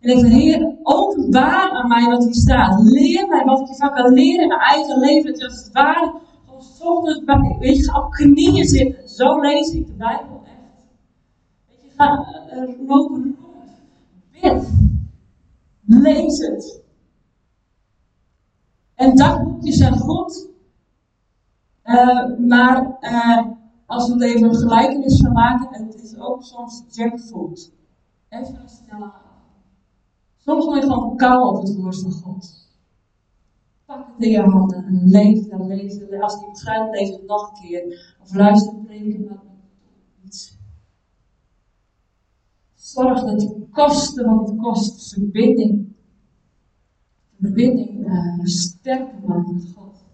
En 0.00 0.08
denkt, 0.08 0.28
Heer, 0.28 0.76
openbaar 0.82 1.70
aan 1.70 1.88
mij 1.88 2.04
wat 2.04 2.24
hier 2.24 2.34
staat. 2.34 2.82
Leer 2.82 3.28
mij 3.28 3.44
wat 3.44 3.60
ik 3.60 3.66
hiervan 3.66 3.94
kan 3.94 4.12
leren 4.12 4.42
in 4.42 4.48
mijn 4.48 4.60
eigen 4.60 4.98
leven. 4.98 5.36
Je 5.36 5.44
als 5.44 5.64
het 5.64 5.72
ware 5.72 6.20
ochtends 6.80 7.58
weet 7.58 7.76
je, 7.76 7.94
op 7.94 8.10
knieën 8.10 8.64
zitten. 8.64 9.08
Zo 9.08 9.40
lees 9.40 9.72
ik 9.72 9.86
de 9.86 9.92
Bijbel 9.92 10.42
echt. 10.44 10.84
Weet 11.68 11.82
je, 11.82 11.90
ga 11.96 12.26
uh, 12.52 12.88
lopen 12.88 13.36
rond. 13.42 13.68
Bid. 14.40 14.68
Lees 15.84 16.38
het. 16.38 16.83
En 18.94 19.16
dagboekjes 19.16 19.76
zijn 19.76 19.98
goed. 19.98 20.48
Uh, 21.84 22.38
maar 22.38 22.98
uh, 23.00 23.46
als 23.86 24.08
we 24.08 24.12
het 24.12 24.22
even 24.22 24.48
een 24.48 24.54
gelijkenis 24.54 25.20
van 25.20 25.32
maken, 25.32 25.84
het 25.84 26.02
is 26.02 26.18
ook 26.18 26.42
soms 26.42 26.84
junkfood. 26.88 27.72
Even 28.28 28.60
een 28.60 28.68
snelle 28.68 29.12
Soms 30.44 30.64
moet 30.64 30.74
je 30.74 30.82
gewoon 30.82 31.16
kou 31.16 31.48
op 31.48 31.62
het 31.62 31.76
woord 31.76 32.00
van 32.00 32.12
God. 32.12 32.68
Pak 33.84 34.06
het 34.06 34.24
in 34.24 34.30
je 34.30 34.40
handen 34.40 34.84
en 34.84 34.94
het 34.94 35.02
lees 35.66 35.94
het. 35.94 36.20
Als 36.20 36.32
je 36.40 36.48
begrijpt, 36.50 36.94
lees 36.94 37.10
het 37.10 37.26
nog 37.26 37.48
een 37.48 37.68
keer. 37.68 38.16
Of 38.22 38.34
luister 38.34 38.74
preken, 38.74 39.24
maar 39.24 39.42
iets. 40.24 40.58
Zorg 42.74 43.24
dat 43.24 43.42
je 43.42 43.66
kosten 43.70 44.36
wat 44.36 44.48
het 44.48 44.58
kost, 44.58 45.12
verbinding. 45.12 45.83
Verbinding 47.44 48.06
uh, 48.06 48.44
sterker 48.44 49.20
maken 49.26 49.54
met 49.54 49.72
God. 49.76 50.04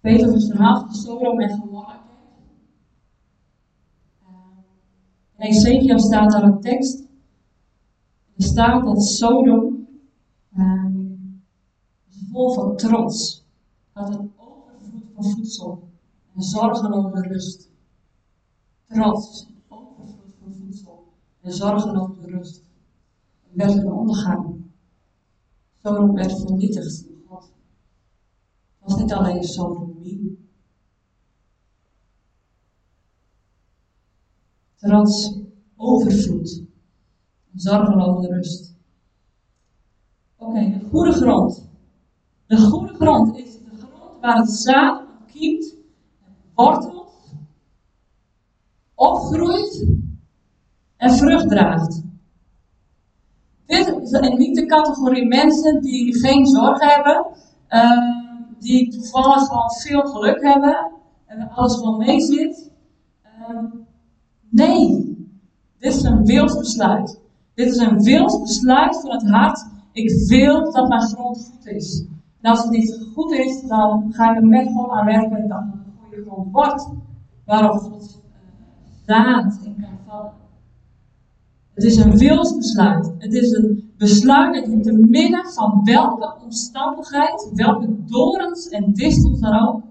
Weet 0.00 0.26
of 0.26 0.32
het 0.32 0.44
verhaal 0.44 0.80
van 0.80 0.94
Sodom 0.94 1.40
en 1.40 1.58
Gomorra 1.58 2.02
uh, 4.22 4.28
In 5.36 5.46
Ezekiel 5.46 5.98
staat 5.98 6.30
daar 6.30 6.42
een 6.42 6.60
tekst. 6.60 7.00
Er 8.36 8.44
staat 8.44 8.84
dat 8.84 9.02
Sodom 9.02 9.88
uh, 10.56 10.84
vol 12.30 12.54
van 12.54 12.76
trots. 12.76 13.44
Had 13.92 14.14
een 14.14 14.32
overvloed 14.36 15.04
van 15.14 15.24
voedsel 15.24 15.88
en 16.34 16.42
zorgeloze 16.42 17.20
rust. 17.20 17.70
Trots, 18.88 19.46
overvloed 19.68 20.34
van 20.42 20.54
voedsel 20.54 21.04
en 21.40 21.52
zorgeloze 21.52 22.26
rust. 22.26 22.67
En 23.50 23.56
werd 23.56 23.74
een 23.74 23.92
ondergang. 23.92 24.64
Sodom 25.82 26.14
werd 26.14 26.40
vernietigd 26.40 27.08
was 28.88 29.00
niet 29.00 29.12
alleen 29.12 29.44
sodomie. 29.44 30.46
Trots, 34.76 35.38
overvloed, 35.76 36.62
zorgeloze 37.54 38.28
rust. 38.28 38.74
Oké, 40.36 40.78
de 40.78 40.88
goede 40.90 41.12
grond. 41.12 41.68
De 42.46 42.56
goede 42.56 42.94
grond 42.94 43.36
is 43.36 43.58
de 43.58 43.76
grond 43.76 44.20
waar 44.20 44.36
het 44.36 44.50
zaad 44.50 45.06
kiemt, 45.26 45.74
wortelt, 46.54 47.34
opgroeit 48.94 49.86
en 50.96 51.10
vrucht 51.10 51.48
draagt. 51.48 52.02
Dit 53.68 53.86
is 54.02 54.36
niet 54.36 54.56
de 54.56 54.66
categorie 54.66 55.26
mensen 55.26 55.80
die 55.80 56.18
geen 56.18 56.46
zorg 56.46 56.94
hebben. 56.94 57.26
Uh, 57.70 58.26
die 58.58 58.90
toevallig 58.90 59.46
gewoon 59.46 59.70
veel 59.70 60.00
geluk 60.02 60.42
hebben 60.42 60.90
en 61.26 61.50
alles 61.50 61.74
gewoon 61.74 61.98
mee 61.98 62.20
zit. 62.20 62.70
Ehm, 63.22 63.64
nee, 64.48 65.16
dit 65.78 65.94
is 65.94 66.02
een 66.02 66.24
wilsbesluit. 66.24 67.20
Dit 67.54 67.68
is 67.68 67.76
een 67.76 68.02
wilsbesluit 68.02 69.00
van 69.00 69.10
het 69.10 69.28
hart. 69.28 69.66
Ik 69.92 70.26
wil 70.28 70.72
dat 70.72 70.88
mijn 70.88 71.00
grond 71.00 71.52
goed 71.52 71.66
is. 71.66 72.04
En 72.40 72.50
als 72.50 72.62
het 72.62 72.70
niet 72.70 73.08
goed 73.14 73.32
is, 73.32 73.62
dan 73.62 74.12
ga 74.12 74.30
ik 74.30 74.36
er 74.36 74.46
met 74.46 74.68
God 74.74 74.90
aan 74.90 75.04
werken 75.04 75.48
dat 75.48 75.58
het 75.58 75.74
een 75.74 75.92
goede 76.02 76.24
grond 76.30 76.52
wordt. 76.52 76.90
Waarop 77.44 77.78
God 77.78 78.20
uh, 78.28 78.36
zaad 79.06 79.60
in 79.64 79.76
kan 79.80 79.98
vallen. 80.06 80.32
Het 81.78 81.86
is 81.86 81.96
een 81.96 82.16
wilsbesluit. 82.16 83.12
Het 83.18 83.32
is 83.32 83.50
een 83.50 83.90
besluit 83.96 84.54
dat 84.54 84.72
je 84.72 84.80
te 84.80 84.92
midden 84.92 85.52
van 85.52 85.80
welke 85.84 86.36
omstandigheid, 86.44 87.50
welke 87.54 88.04
dorens 88.06 88.68
en 88.68 88.92
distels 88.92 89.40
dan 89.40 89.68
ook, 89.68 89.82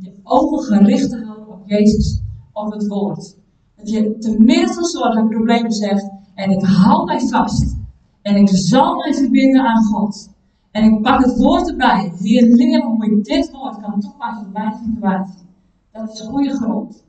je 0.00 0.12
ogen 0.22 0.62
gericht 0.62 1.22
houden 1.24 1.48
op 1.48 1.62
Jezus, 1.64 2.22
op 2.52 2.72
het 2.72 2.86
woord. 2.86 3.36
Dat 3.76 3.90
je 3.90 4.18
te 4.18 4.38
midden 4.38 4.74
van 4.74 4.84
zorgen 4.84 5.20
en 5.20 5.28
problemen 5.28 5.72
zegt, 5.72 6.10
en 6.34 6.50
ik 6.50 6.62
hou 6.62 7.04
mij 7.04 7.20
vast. 7.20 7.76
En 8.22 8.36
ik 8.36 8.48
zal 8.48 8.96
mij 8.96 9.14
verbinden 9.14 9.62
aan 9.62 9.84
God. 9.84 10.30
En 10.70 10.84
ik 10.84 11.02
pak 11.02 11.24
het 11.24 11.36
woord 11.36 11.70
erbij. 11.70 12.12
Heer, 12.18 12.42
leer 12.42 12.82
hoe 12.84 13.04
ik 13.04 13.24
dit 13.24 13.50
woord 13.50 13.80
kan 13.80 14.00
toepassen 14.00 14.46
op 14.46 14.52
mijn 14.52 14.74
situatie. 14.84 15.46
Dat 15.92 16.12
is 16.12 16.20
goede 16.20 16.50
grond. 16.50 17.04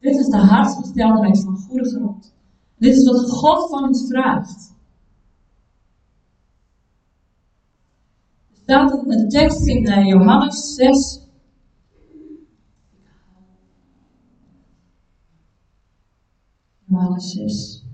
Dit 0.00 0.16
is 0.18 0.26
de 0.26 0.36
hartsgesteldheid 0.36 1.42
van 1.42 1.56
goede 1.56 1.90
grond. 1.90 2.38
Dit 2.80 2.96
is 2.96 3.04
wat 3.04 3.30
God 3.30 3.70
van 3.70 3.84
ons 3.84 4.06
vraagt. 4.08 4.74
Er 8.50 8.56
staat 8.62 9.06
een 9.06 9.28
tekst 9.28 9.66
in 9.66 9.88
uh, 9.88 10.06
Johannes 10.06 10.74
6. 10.74 11.20
Johannes 16.84 17.30
6. 17.30 17.84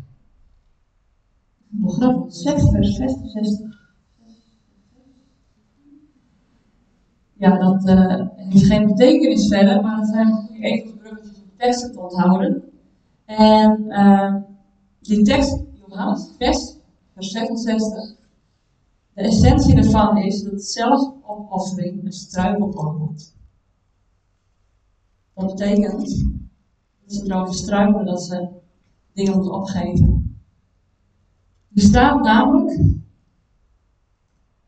Nog 1.68 1.94
grappig, 1.94 2.34
6 2.34 2.70
vers 2.70 2.94
66. 2.94 3.84
Ja, 7.32 7.58
dat 7.58 7.88
uh, 7.88 8.26
heeft 8.36 8.66
geen 8.66 8.86
betekenis 8.86 9.48
verder, 9.48 9.82
maar 9.82 9.98
het 9.98 10.08
zijn 10.08 10.32
goede 10.32 10.62
etensbruggetjes 10.62 11.42
om 11.42 11.50
teksten 11.56 11.92
te 11.92 12.00
onthouden. 12.00 12.62
En 13.24 13.84
uh, 13.88 14.34
die 15.06 15.22
tekst, 15.22 15.62
Johannes 15.86 16.30
6, 16.38 16.76
vers 17.14 17.30
66, 17.30 18.16
de 19.14 19.22
essentie 19.22 19.76
ervan 19.76 20.16
is 20.16 20.42
dat 20.42 20.62
zelfopoffering 20.62 22.04
een 22.04 22.12
struikelblok 22.12 22.98
wordt. 22.98 23.34
Dat 25.34 25.46
betekent 25.46 26.24
dat 27.04 27.14
ze 27.14 27.24
erover 27.24 27.54
struikelen 27.54 28.06
dat 28.06 28.22
ze 28.22 28.48
dingen 29.12 29.32
moeten 29.32 29.52
opgeven. 29.52 30.40
Er 31.74 31.82
staat 31.82 32.22
namelijk, 32.22 32.80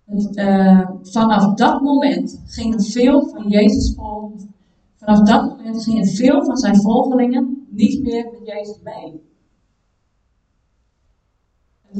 dat, 0.04 0.36
uh, 0.36 0.90
vanaf 1.02 1.54
dat 1.54 1.82
moment 1.82 2.40
gingen 2.46 2.82
veel 2.82 3.28
van 3.28 3.48
Jezus 3.48 3.94
volgen, 3.94 4.54
vanaf 4.96 5.20
dat 5.20 5.48
moment 5.48 5.82
gingen 5.82 6.06
veel 6.06 6.44
van 6.44 6.56
zijn 6.56 6.80
volgelingen 6.80 7.66
niet 7.70 8.02
meer 8.02 8.24
met 8.24 8.46
Jezus 8.46 8.80
mee. 8.82 9.27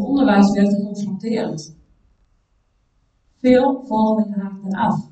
Onderwijs 0.01 0.51
werd 0.51 0.75
geconfronteerd. 0.75 1.75
Veel 3.37 3.85
volgelingen 3.85 4.41
haakten 4.41 4.73
af. 4.73 5.09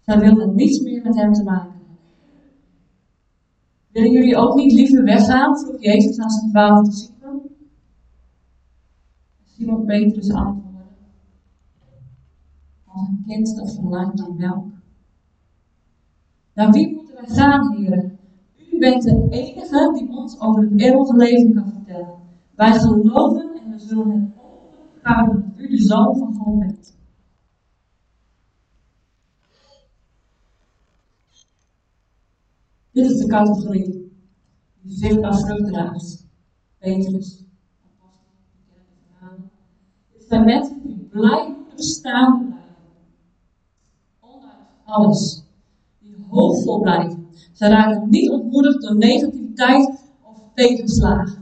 Zij 0.00 0.18
wilden 0.18 0.54
niets 0.54 0.80
meer 0.80 1.02
met 1.02 1.16
hem 1.16 1.32
te 1.32 1.42
maken 1.44 1.70
hebben. 1.72 1.98
Willen 3.88 4.12
jullie 4.12 4.36
ook 4.36 4.54
niet 4.54 4.72
liever 4.72 5.04
weggaan? 5.04 5.58
vroeg 5.58 5.82
Jezus 5.82 6.18
aan 6.18 6.30
zijn 6.30 6.50
twaalf 6.50 6.86
discipelen. 6.86 7.40
Simon 9.44 9.84
Petrus 9.84 10.32
antwoordde: 10.32 10.82
Als 12.84 13.08
een 13.08 13.24
kind 13.26 13.56
dat 13.56 13.74
verlangt 13.74 14.18
naar 14.18 14.34
melk. 14.34 14.66
Naar 16.54 16.70
wie 16.70 16.94
moeten 16.94 17.14
wij 17.14 17.36
gaan, 17.36 17.76
heren? 17.76 18.18
U 18.72 18.78
bent 18.78 19.02
de 19.02 19.26
enige 19.30 19.92
die 19.94 20.16
ons 20.16 20.40
over 20.40 20.62
het 20.62 20.80
eeuwige 20.80 21.16
leven 21.16 21.54
kan 21.54 21.72
vertellen. 21.72 22.19
Wij 22.60 22.78
geloven 22.78 23.60
en 23.62 23.70
we 23.70 23.78
zullen 23.78 24.20
het 24.20 24.44
overhouden 24.44 25.52
dat 25.56 25.64
u 25.64 25.68
de 25.68 25.82
zoon 25.82 26.18
van 26.18 26.34
God. 26.34 26.96
Dit 32.90 33.10
is 33.10 33.18
de 33.18 33.26
categorie 33.26 34.12
die 34.82 34.92
zichtbaar 34.92 35.38
vrucht 35.38 35.66
draagt. 35.66 36.26
Petrus, 36.78 37.44
Dit 40.12 40.24
zijn 40.28 40.44
mensen 40.44 40.82
die 40.82 41.08
blijven 41.10 41.56
bestaan 41.76 42.46
blijven. 42.46 42.74
Ondanks 44.20 44.56
alles. 44.84 45.44
Die 45.98 46.26
hoopvol 46.28 46.80
blijven. 46.80 47.26
Ze 47.52 47.68
raken 47.68 48.08
niet 48.10 48.30
ontmoedigd 48.30 48.82
door 48.82 48.96
negativiteit 48.96 50.10
of 50.22 50.48
tegenslagen. 50.54 51.40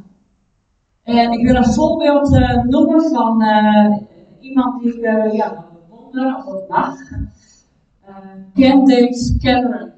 En 1.09 1.33
ik 1.33 1.47
wil 1.47 1.55
een 1.55 1.73
voorbeeld 1.73 2.33
uh, 2.33 2.65
noemen 2.65 3.11
van 3.11 3.43
uh, 3.43 3.97
iemand 4.41 4.83
die 4.83 4.95
ik 4.95 5.05
uh, 5.05 5.33
ja, 5.33 5.67
bewonder, 5.89 6.35
als 6.35 6.45
dat 6.45 6.69
mag. 6.69 6.97
Candace 8.55 9.37
Cameron. 9.39 9.93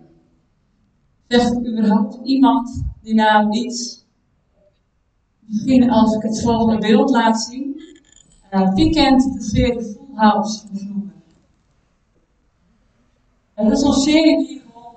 Zegt 1.28 1.66
überhaupt 1.66 2.18
iemand 2.22 2.84
die 3.02 3.14
naam 3.14 3.52
iets? 3.52 4.06
Misschien 5.40 5.90
als 5.90 6.14
ik 6.14 6.22
het 6.22 6.42
volgende 6.42 6.78
beeld 6.78 7.10
laat 7.10 7.40
zien. 7.40 7.82
wie 8.74 8.90
kent 8.90 9.32
de 9.32 9.42
serie 9.42 9.82
Full 9.82 10.14
House 10.14 10.66
van? 10.72 11.12
Het 13.54 13.72
is 13.72 13.82
een 13.82 13.92
serie 13.92 14.46
die 14.46 14.62
gewoon. 14.72 14.94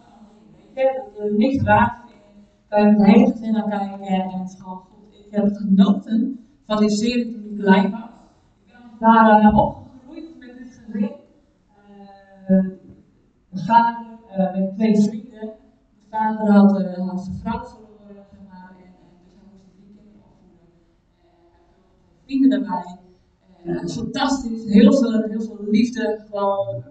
Weet 0.74 0.86
je, 0.86 1.04
dat 1.16 1.26
er 1.26 1.34
niks 1.38 1.64
raar 1.64 2.04
in. 2.08 2.14
Kan 2.68 2.88
het 2.88 3.06
hele 3.06 3.32
gezin 3.32 3.52
naar 3.52 3.70
kijken 3.70 4.08
en 4.08 4.40
het 4.40 4.56
gewoon 4.60 4.92
ik 5.34 5.40
heb 5.42 5.56
genoten 5.56 6.40
van 6.66 6.78
die 6.78 6.90
serie 6.90 7.32
toen 7.32 7.44
ik 7.44 7.58
klein 7.58 7.92
was. 7.92 8.02
Ik 8.66 8.74
ben 9.00 9.00
daar 9.00 9.42
uh, 9.42 9.58
opgegroeid 9.58 10.40
met 10.40 10.58
dit 10.58 10.82
gezin. 10.86 11.12
Uh, 12.50 12.66
mijn 13.50 13.66
vader 13.66 14.06
uh, 14.38 14.54
met 14.54 14.76
twee 14.76 15.02
vrienden. 15.02 15.54
Mijn 16.10 16.38
vader 16.38 16.54
had, 16.54 16.80
uh, 16.82 17.18
zijn 17.18 17.36
vrouw 17.36 17.66
verloren, 17.66 18.06
zeg 18.08 18.16
en, 18.16 18.48
en 18.50 18.94
dus 19.06 19.34
hij 19.36 19.46
moest 19.52 19.66
drie 19.76 19.94
kinderen 19.96 20.22
opvoeden. 20.22 20.70
Vrienden 22.26 22.50
daarbij. 22.50 22.98
Fantastisch, 23.88 24.66
heel 24.66 24.94
veel, 24.94 25.22
heel 25.22 25.42
veel 25.42 25.66
liefde, 25.70 26.26
gewoon 26.30 26.84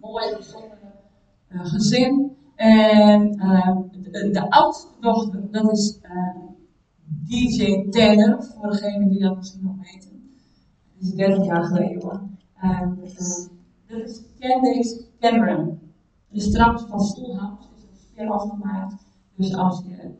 mooi 0.00 0.34
gezonde 0.34 0.76
gezin. 1.48 2.36
En 2.54 3.30
de, 3.92 4.30
de, 4.30 4.50
oudste 4.50 4.88
dochter, 5.00 5.50
dat 5.50 5.72
is 5.72 6.00
DJ 7.28 7.88
Tanner, 7.90 8.42
voor 8.42 8.70
degene 8.70 9.08
die 9.08 9.20
dat 9.20 9.36
misschien 9.36 9.62
nog 9.62 9.76
weten. 9.76 10.10
Dat 10.94 11.02
is 11.02 11.14
30 11.14 11.44
jaar 11.44 11.64
geleden 11.64 12.02
hoor. 12.02 12.20
En, 12.54 12.98
dat 13.86 14.00
is 14.00 14.22
Candace 14.38 15.04
Cameron. 15.20 15.78
De 16.28 16.40
straks 16.40 16.82
van 16.82 16.98
House 17.36 17.68
is 17.92 18.12
een 18.16 18.28
afgemaakt. 18.28 18.94
Dus 19.36 19.54
als 19.54 19.82
je 19.86 20.10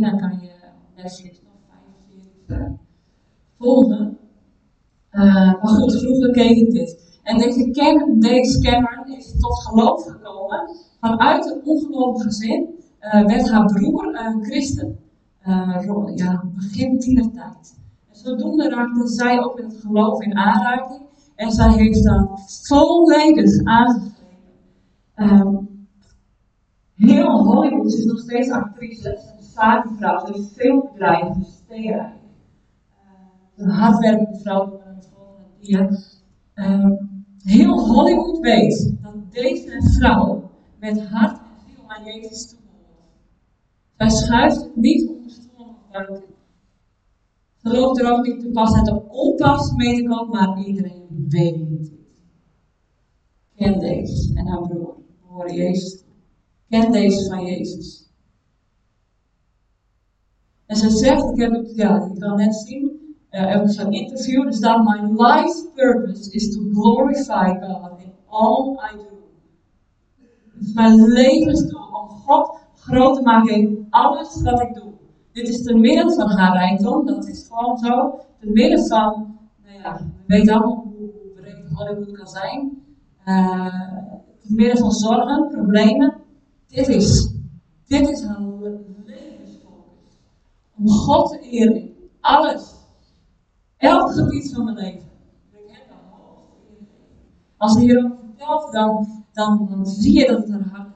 uh, 0.00 0.18
kan 0.18 0.40
je 0.40 0.50
op 0.74 0.96
Netflix 0.96 1.42
nog 1.42 1.52
vijf 1.68 1.94
series 2.08 2.62
uh, 2.62 2.70
volgen. 3.58 4.18
Uh, 5.12 5.34
maar 5.34 5.68
goed, 5.68 6.00
vroeger 6.00 6.30
keek 6.30 6.56
ik 6.56 6.70
dit. 6.70 7.20
En 7.22 7.38
deze 7.38 7.70
Candace 7.70 8.60
Cameron 8.60 9.16
is 9.16 9.40
tot 9.40 9.64
geloof 9.64 10.02
gekomen. 10.02 10.76
Vanuit 11.00 11.50
een 11.50 11.60
ongelovig 11.64 12.22
gezin 12.22 12.68
uh, 13.00 13.26
werd 13.26 13.50
haar 13.50 13.72
broer 13.72 14.26
een 14.26 14.44
christen 14.44 14.98
uh, 15.46 16.14
ja, 16.14 16.44
begin 16.54 16.98
tienertijd. 16.98 17.80
En 18.10 18.16
zodoende 18.16 18.68
raakte 18.68 19.08
zij 19.08 19.42
ook 19.42 19.54
met 19.54 19.72
het 19.72 19.80
geloof 19.80 20.22
in 20.22 20.36
aanraking. 20.36 21.02
En 21.34 21.52
zij 21.52 21.72
heeft 21.72 22.04
dat 22.04 22.60
volledig 22.66 23.64
aangegrepen. 23.64 24.20
Um, 25.16 25.86
heel 26.94 27.44
Hollywood, 27.44 27.92
is 27.92 28.04
nog 28.04 28.18
steeds 28.18 28.50
actrice, 28.50 29.02
ze 29.02 29.34
is 29.38 29.52
zakenvrouw, 29.52 30.26
ze 30.26 30.32
heeft 30.32 30.52
veel 30.52 30.88
bedrijven, 30.92 31.44
ze 31.44 31.74
is 33.56 33.64
een 33.64 33.70
hardwerkende 33.70 34.38
vrouw, 34.38 34.80
dia. 35.60 35.90
Um, 36.54 37.24
heel 37.42 37.86
Hollywood 37.86 38.38
weet 38.38 38.94
dat 39.02 39.32
deze 39.32 39.82
vrouw 39.98 40.50
met 40.80 41.08
hart 41.08 41.38
en 41.38 41.74
ziel 41.74 41.84
aan 41.86 42.04
Jezus 42.04 42.48
toe 42.50 42.61
hij 44.02 44.10
schuift 44.10 44.68
niet 44.74 45.08
om 45.08 45.22
de 45.22 45.30
stoel 45.30 45.66
of 45.66 45.90
buiten. 45.92 46.24
Ze 47.56 47.68
loopt 47.68 48.00
er 48.00 48.12
ook 48.12 48.26
niet 48.26 48.40
te 48.40 48.48
pas 48.48 48.74
en 48.74 48.84
te 48.84 49.02
onpas 49.08 49.72
mee 49.72 49.96
te 49.96 50.08
komen, 50.08 50.28
maar 50.28 50.66
iedereen 50.66 51.26
weet 51.28 51.54
het. 51.54 51.92
Ken 53.56 53.78
deze 53.78 54.34
en 54.34 54.46
haar 54.46 54.68
broer, 54.68 54.94
horen 55.20 55.54
Jezus. 55.54 56.04
Ken 56.68 56.92
deze 56.92 57.28
van 57.28 57.44
Jezus. 57.44 58.10
En 60.66 60.76
ze 60.76 60.90
zegt, 60.90 61.30
ik 61.30 61.40
heb 61.40 61.52
het, 61.52 61.74
ja, 61.74 62.10
ik 62.12 62.20
kan 62.20 62.36
net 62.36 62.54
zien, 62.54 63.16
uh, 63.30 63.56
was 63.56 63.76
een 63.76 63.92
interview, 63.92 64.46
er 64.46 64.54
staat, 64.54 64.84
my 64.84 65.22
life 65.22 65.68
purpose 65.74 66.30
is 66.30 66.54
to 66.54 66.60
glorify 66.72 67.54
God 67.60 68.00
in 68.00 68.12
all 68.26 68.78
I 68.92 68.96
do. 68.96 69.20
Is 70.60 70.72
mijn 70.72 71.02
levensdoel 71.02 71.80
om 71.80 72.08
God 72.08 72.61
groot 72.84 73.16
te 73.16 73.22
maken 73.22 73.54
in 73.54 73.86
alles 73.90 74.42
wat 74.42 74.60
ik 74.60 74.74
doe. 74.74 74.92
Dit 75.32 75.48
is 75.48 75.62
te 75.62 75.74
midden 75.74 76.14
van 76.14 76.30
haar 76.30 76.52
rijkdom, 76.52 77.06
dat 77.06 77.28
is 77.28 77.48
gewoon 77.50 77.78
zo. 77.78 78.20
Te 78.40 78.50
midden 78.50 78.86
van, 78.86 79.38
nou 79.64 79.78
ja, 79.78 79.96
we 79.96 80.22
weten 80.26 80.54
allemaal 80.54 80.92
hoe, 80.96 81.10
breed 81.34 81.68
Hollywood 81.74 82.12
kan 82.12 82.26
zijn. 82.26 82.82
Uh, 83.24 83.98
te 84.38 84.54
midden 84.54 84.78
van 84.78 84.90
zorgen, 84.90 85.48
problemen. 85.48 86.14
Dit 86.66 86.88
is, 86.88 87.34
dit 87.86 88.08
is 88.08 88.24
haar 88.24 88.40
levensfocus. 89.04 90.18
Om 90.76 90.88
God 90.88 91.30
te 91.30 91.38
eren 91.40 91.76
in 91.76 91.94
alles. 92.20 92.74
Elk 93.76 94.12
gebied 94.12 94.54
van 94.54 94.64
mijn 94.64 94.76
leven. 94.76 95.10
Ik 95.50 95.64
heb 95.66 95.88
dat 95.88 95.98
Als 97.56 97.72
ze 97.72 97.80
hierover 97.80 98.18
vertelt, 98.26 98.72
dan, 98.72 99.24
dan, 99.32 99.66
dan 99.70 99.86
zie 99.86 100.18
je 100.18 100.26
dat 100.26 100.38
het 100.38 100.50
haar 100.50 100.68
hart 100.72 100.91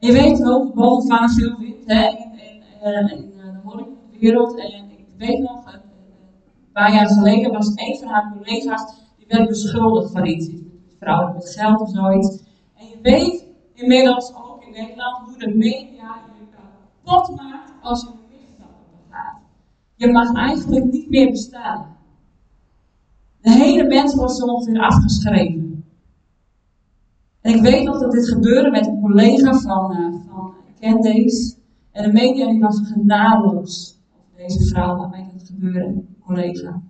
je 0.00 0.12
weet 0.12 0.38
hoeveel 0.38 0.72
bovenvaan 0.74 1.30
veel 1.30 1.56
hè, 1.84 2.08
in, 2.08 2.38
in, 2.38 2.62
uh, 2.82 3.12
in 3.12 3.32
uh, 3.36 3.42
de 3.42 3.60
Hollywoodwereld. 3.64 4.58
En 4.58 4.90
ik 4.90 5.06
weet 5.18 5.38
nog, 5.38 5.66
een 5.66 6.72
paar 6.72 6.94
jaar 6.94 7.08
geleden 7.08 7.52
was 7.52 7.72
een 7.74 7.96
van 7.98 8.08
haar 8.08 8.32
collega's, 8.36 8.94
die 9.16 9.26
werd 9.28 9.48
beschuldigd 9.48 10.12
van 10.12 10.26
iets. 10.26 10.48
Vrouwen 10.98 11.32
met 11.32 11.50
geld 11.50 11.80
of 11.80 11.90
zoiets. 11.90 12.42
En 12.76 12.86
je 12.86 12.98
weet 13.02 13.44
inmiddels 13.74 14.34
ook 14.34 14.64
in 14.64 14.72
Nederland 14.72 15.18
hoe 15.24 15.38
de 15.38 15.54
media 15.56 16.16
je 16.38 16.46
kapot 17.04 17.36
maakt 17.36 17.72
als 17.82 18.00
je 18.00 18.08
een 18.08 18.14
misstap 18.30 18.70
begaat. 19.08 19.38
Je 19.94 20.12
mag 20.12 20.34
eigenlijk 20.34 20.84
niet 20.84 21.10
meer 21.10 21.30
bestaan. 21.30 21.96
De 23.40 23.50
hele 23.50 23.84
mens 23.84 24.14
wordt 24.14 24.32
zo 24.32 24.46
ongeveer 24.46 24.80
afgeschreven. 24.80 25.59
En 27.40 27.54
ik 27.54 27.62
weet 27.62 27.84
nog 27.84 27.98
dat 27.98 28.12
dit 28.12 28.28
gebeurde 28.28 28.70
met 28.70 28.86
een 28.86 29.00
collega 29.00 29.52
van, 29.52 29.96
uh, 29.96 30.14
van. 30.28 30.54
En 31.90 32.02
de 32.02 32.12
media 32.12 32.50
die 32.50 32.60
was 32.60 32.80
genadeloos 32.92 33.98
over 34.14 34.36
deze 34.36 34.64
vrouw 34.64 34.96
waarmee 34.96 35.26
dat 35.32 35.46
gebeurde, 35.46 36.02
collega. 36.20 36.82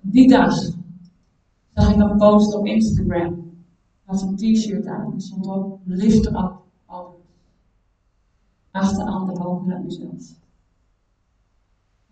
Die 0.00 0.28
dag 0.28 0.54
zag 1.74 1.94
ik 1.94 2.00
een 2.00 2.16
post 2.16 2.54
op 2.54 2.66
Instagram. 2.66 3.50
Had 4.04 4.22
een 4.22 4.36
t-shirt 4.36 4.86
aan. 4.86 5.12
Er 5.14 5.20
stond 5.20 5.46
op 5.46 5.80
Lift 5.84 6.26
Up 6.26 6.60
Others. 6.86 7.16
Achteraan 8.70 9.26
de 9.26 9.40
boven 9.40 9.68
naar 9.68 9.82
mezelf. 9.82 10.40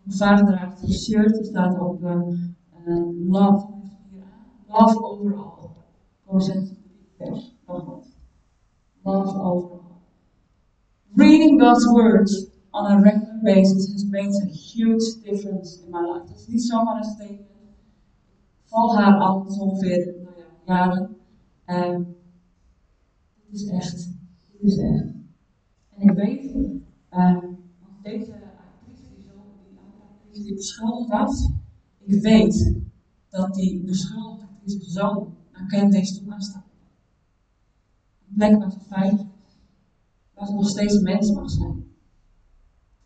Mijn 0.02 0.16
vader 0.16 0.46
draagt 0.46 0.82
een 0.82 0.92
shirt, 0.92 1.38
er 1.38 1.44
staat 1.44 1.80
op 1.80 2.02
uh, 2.02 2.10
uh, 2.86 3.30
Love. 3.30 3.66
Love 4.68 5.04
overall. 5.04 5.70
Procent 6.24 6.79
vers. 7.20 7.52
Love 9.04 9.28
overall. 9.28 10.02
Reading 11.16 11.58
God's 11.58 11.86
words 11.92 12.46
on 12.72 12.92
a 12.92 13.00
regular 13.00 13.40
basis 13.42 13.92
has 13.92 14.04
made 14.04 14.30
a 14.42 14.46
huge 14.46 15.02
difference 15.24 15.82
in 15.82 15.90
my 15.90 16.00
life. 16.00 16.26
Dat 16.28 16.38
is 16.38 16.46
niet 16.46 16.62
zomaar 16.62 16.96
een 16.96 17.04
statement. 17.04 17.48
Val 18.64 18.96
haar 18.96 19.18
al 19.18 19.46
ongeveer 19.58 20.14
nou 20.22 20.36
ja, 20.36 20.74
jaren. 20.74 21.16
Um, 21.66 22.16
dit 23.50 23.60
is 23.60 23.68
echt. 23.68 24.08
Dit 24.52 24.62
is 24.62 24.78
echt. 24.78 25.04
En 25.96 26.08
ik 26.08 26.10
weet, 26.10 26.54
um, 27.10 27.58
deze 28.02 28.32
actrice 28.32 29.02
die, 29.14 29.24
zo, 29.24 29.32
die 29.68 29.78
actrice 29.78 30.42
die 30.42 30.54
beschuldigd 30.54 31.10
was, 31.10 31.50
ik 31.98 32.22
weet 32.22 32.74
dat 33.28 33.54
die 33.54 33.80
beschuldigde 33.80 34.46
actrice 34.46 34.90
zo 34.90 35.32
naar 35.52 35.66
Kennedy's 35.66 36.18
toe 36.18 36.28
kan 36.28 36.40
staan. 36.40 36.64
Een 38.30 38.36
plek 38.36 38.58
waar 38.58 40.46
ze 40.46 40.46
ze 40.46 40.52
nog 40.52 40.68
steeds 40.68 41.00
mens 41.00 41.32
mag 41.32 41.50
zijn. 41.50 41.84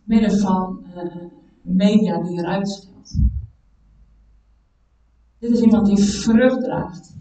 Midden 0.04 0.38
van 0.38 0.84
uh, 0.96 1.24
media 1.62 2.22
die 2.22 2.38
eruit 2.38 2.68
stelt. 2.68 3.18
Dit 5.38 5.50
is 5.50 5.60
iemand 5.60 5.86
die 5.86 5.98
vrucht 5.98 6.60
draagt. 6.60 7.16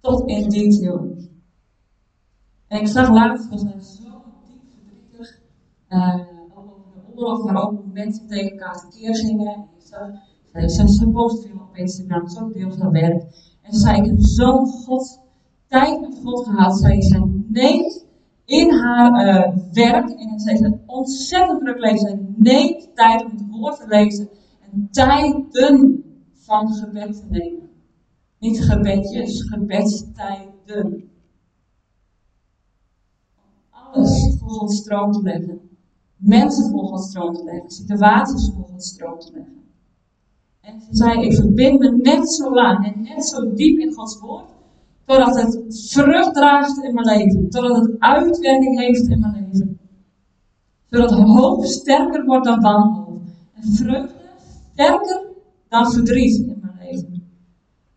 Tot 0.00 0.28
in 0.28 0.48
detail. 0.48 1.16
En 2.68 2.80
ik 2.80 2.86
zag 2.86 3.10
laatst, 3.10 3.48
was 3.48 3.62
hij 3.62 3.80
zo 3.80 4.22
diep 4.46 4.62
verdrietig. 4.74 5.40
Uh, 5.88 6.14
over 6.54 6.92
de 6.94 7.14
oorlog, 7.14 7.44
maar 7.44 7.62
ook 7.62 7.92
mensen 7.92 8.26
tegen 8.26 8.50
elkaar 8.50 8.80
tekeer 8.80 9.16
gingen. 9.16 9.66
Zag, 9.78 10.10
zij, 10.52 10.86
ze 10.86 11.10
post 11.10 11.46
veel 11.46 11.60
op 11.60 11.76
Instagram, 11.76 12.28
zo 12.28 12.52
deel 12.52 12.72
van 12.72 12.90
werk. 12.90 13.22
En 13.62 13.72
ze 13.72 13.78
zei, 13.78 14.02
ik 14.02 14.16
zo'n 14.18 14.66
God, 14.66 15.20
tijd 15.68 16.00
met 16.00 16.20
God 16.24 16.46
gehad. 16.46 16.78
Zij, 16.78 17.02
ze 17.02 17.42
neemt 17.48 18.06
in 18.44 18.70
haar 18.70 19.26
uh, 19.26 19.56
werk, 19.72 20.10
en 20.10 20.40
zij 20.40 20.54
is 20.54 20.70
ontzettend 20.86 21.60
druk 21.60 21.78
lezen. 21.78 21.98
Zij 21.98 22.18
neemt 22.36 22.88
tijd 22.94 23.24
om 23.24 23.30
het 23.30 23.46
woord 23.50 23.76
te 23.76 23.86
lezen. 23.86 24.28
En 24.60 24.88
tijden 24.90 26.04
van 26.32 26.72
gebed 26.72 27.20
te 27.20 27.26
nemen. 27.28 27.70
Niet 28.38 28.64
gebedjes, 28.64 29.42
gebedstijden. 29.42 31.10
Alles 33.70 34.36
volgens 34.38 34.76
stroom 34.76 35.12
te 35.12 35.22
leggen. 35.22 35.60
Mensen 36.16 36.70
volgens 36.70 37.08
stroom 37.08 37.34
te 37.34 37.44
leggen. 37.44 37.70
Situaties 37.70 38.50
volgens 38.54 38.86
stroom 38.86 39.18
te 39.18 39.32
leggen. 39.32 39.62
En 40.60 40.80
ze 40.80 40.88
zei, 40.90 41.26
ik 41.26 41.34
verbind 41.34 41.78
me 41.78 41.90
net 41.90 42.32
zo 42.32 42.54
lang 42.54 42.86
en 42.86 43.02
net 43.02 43.24
zo 43.24 43.54
diep 43.54 43.78
in 43.78 43.92
Gods 43.92 44.20
woord. 44.20 44.57
Totdat 45.08 45.36
het 45.40 45.88
vrucht 45.90 46.34
draagt 46.34 46.82
in 46.82 46.94
mijn 46.94 47.06
leven. 47.06 47.50
Totdat 47.50 47.76
het 47.76 47.94
uitwerking 47.98 48.78
heeft 48.78 49.08
in 49.08 49.20
mijn 49.20 49.32
leven. 49.32 49.78
Zodat 50.90 51.10
hoop 51.10 51.64
sterker 51.64 52.24
wordt 52.24 52.44
dan 52.44 52.60
wanhoop. 52.60 53.20
En 53.54 53.72
vreugde 53.72 54.14
sterker 54.72 55.26
dan 55.68 55.92
verdriet 55.92 56.36
in 56.36 56.58
mijn 56.60 56.78
leven. 56.78 57.28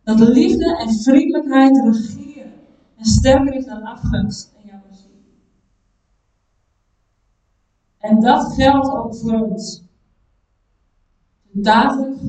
Dat 0.03 0.19
liefde 0.19 0.77
en 0.77 0.93
vriendelijkheid 0.93 1.77
regeren 1.77 2.53
en 2.97 3.05
sterker 3.05 3.53
is 3.53 3.65
dan 3.65 3.83
afgunst 3.83 4.53
en 4.55 4.67
jaloezie. 4.67 5.23
En 7.97 8.19
dat 8.19 8.53
geldt 8.53 8.89
ook 8.89 9.15
voor 9.15 9.41
ons. 9.41 9.83
Dagelijks, 11.51 12.21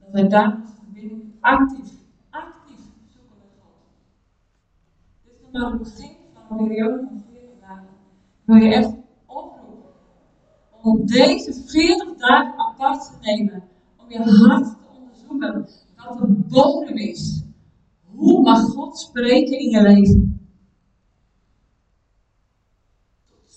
dat 0.00 0.10
wij 0.12 0.28
dagelijks 0.28 0.70
actief 1.40 1.86
zoeken 3.08 3.36
met 3.38 3.50
God. 3.58 3.74
Het 5.56 5.78
begin 5.78 6.10
van 6.48 6.58
een 6.58 6.66
periode 6.66 7.06
van 7.08 7.22
40 7.30 7.60
dagen. 7.60 7.86
Wil 8.44 8.56
je 8.56 8.74
echt 8.74 8.94
oproepen 9.26 9.90
om 10.82 11.06
deze 11.06 11.54
40 11.66 12.16
dagen 12.16 12.58
apart 12.58 13.04
te 13.04 13.16
nemen, 13.20 13.62
om 13.96 14.10
je 14.10 14.18
hart 14.18 14.76
zoeken 15.28 15.68
wat 15.96 16.18
de 16.18 16.26
bodem 16.48 16.96
is. 16.96 17.44
Hoe 18.04 18.42
mag 18.42 18.60
God 18.60 18.98
spreken 18.98 19.58
in 19.58 19.70
je 19.70 19.82
leven? 19.82 20.48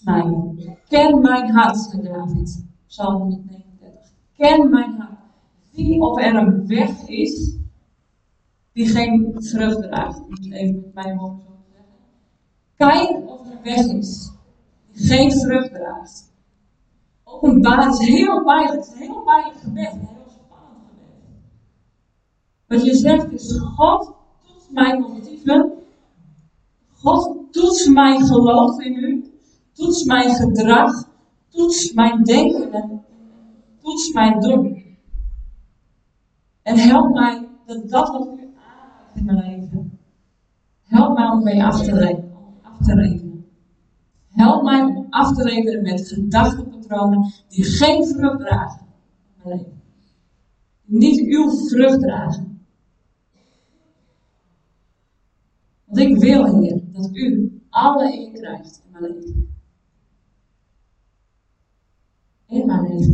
Mij. 0.04 0.78
Ken 0.88 1.22
mijn 1.22 1.52
hart, 1.52 1.78
zei 1.78 2.02
David. 2.02 2.66
Psalm 2.88 3.16
139. 3.16 4.12
Ken 4.38 4.70
mijn 4.70 4.96
hart. 4.98 5.20
Zie 5.72 6.02
of 6.02 6.22
er 6.22 6.36
een 6.36 6.68
weg 6.68 7.08
is 7.08 7.58
die 8.74 8.88
geen 8.88 9.36
vrucht 9.38 9.82
draagt. 9.82 10.22
Even 10.52 10.76
met 10.76 10.94
mijn 10.94 11.20
zeggen. 11.20 11.49
Kijk 12.80 13.30
of 13.30 13.46
er 13.46 13.52
een 13.52 13.64
weg 13.64 13.86
is 13.86 14.32
die 14.92 15.08
geen 15.08 15.32
vrucht 15.32 15.74
draagt. 15.74 16.32
Openbaar 17.24 17.90
is 17.90 17.98
heel 17.98 18.44
pijnlijk. 18.44 18.76
Het 18.76 18.86
is 18.86 18.94
een 18.94 19.00
heel 19.00 19.22
pijnlijk 19.24 19.58
gebed. 19.60 19.96
Wat 22.68 22.86
je 22.86 22.96
zegt 22.96 23.32
is, 23.32 23.60
God 23.76 24.14
toetst 24.46 24.72
mijn 24.72 25.02
motieven. 25.02 25.72
God 26.94 27.38
toetst 27.52 27.90
mijn 27.90 28.26
geloof 28.26 28.80
in 28.80 28.94
u. 28.94 29.32
Toets 29.74 30.04
mijn 30.04 30.36
gedrag. 30.36 31.10
Toets 31.50 31.94
mijn 31.94 32.24
denken 32.24 32.72
en 32.74 33.04
toets 33.82 34.14
mijn 34.14 34.40
doen. 34.40 34.84
En 36.62 36.78
help 36.78 37.14
mij 37.14 37.48
dat 37.66 37.90
dat 37.90 38.10
wat 38.10 38.28
u 38.28 38.54
aanraakt 38.56 39.16
in 39.16 39.26
mijn 39.26 39.38
leven. 39.38 40.00
Help 40.84 41.18
mij 41.18 41.28
om 41.30 41.44
mee 41.44 41.64
af 41.64 41.82
te 41.82 41.96
rekenen. 41.96 42.29
Te 42.82 42.94
rekenen. 42.94 43.46
Help 44.28 44.64
mij 44.64 44.84
om 44.84 45.08
af 45.10 45.36
te 45.36 45.44
rekenen 45.44 45.82
met 45.82 46.08
gedachtenpatronen 46.08 47.32
die 47.48 47.64
geen 47.64 48.06
vrucht 48.06 48.40
dragen. 48.40 48.88
Die 49.44 49.78
niet 50.86 51.20
uw 51.20 51.50
vrucht 51.50 52.00
dragen. 52.00 52.50
Want 55.86 56.00
ik 56.00 56.18
wil, 56.18 56.62
Heer, 56.62 56.82
dat 56.92 57.10
u 57.16 57.52
alle 57.70 58.20
eer 58.20 58.32
krijgt 58.32 58.82
in 58.86 58.92
mijn 58.92 59.04
leven. 59.04 59.56
In 62.48 62.66
mijn 62.66 62.82
leven. 62.82 63.14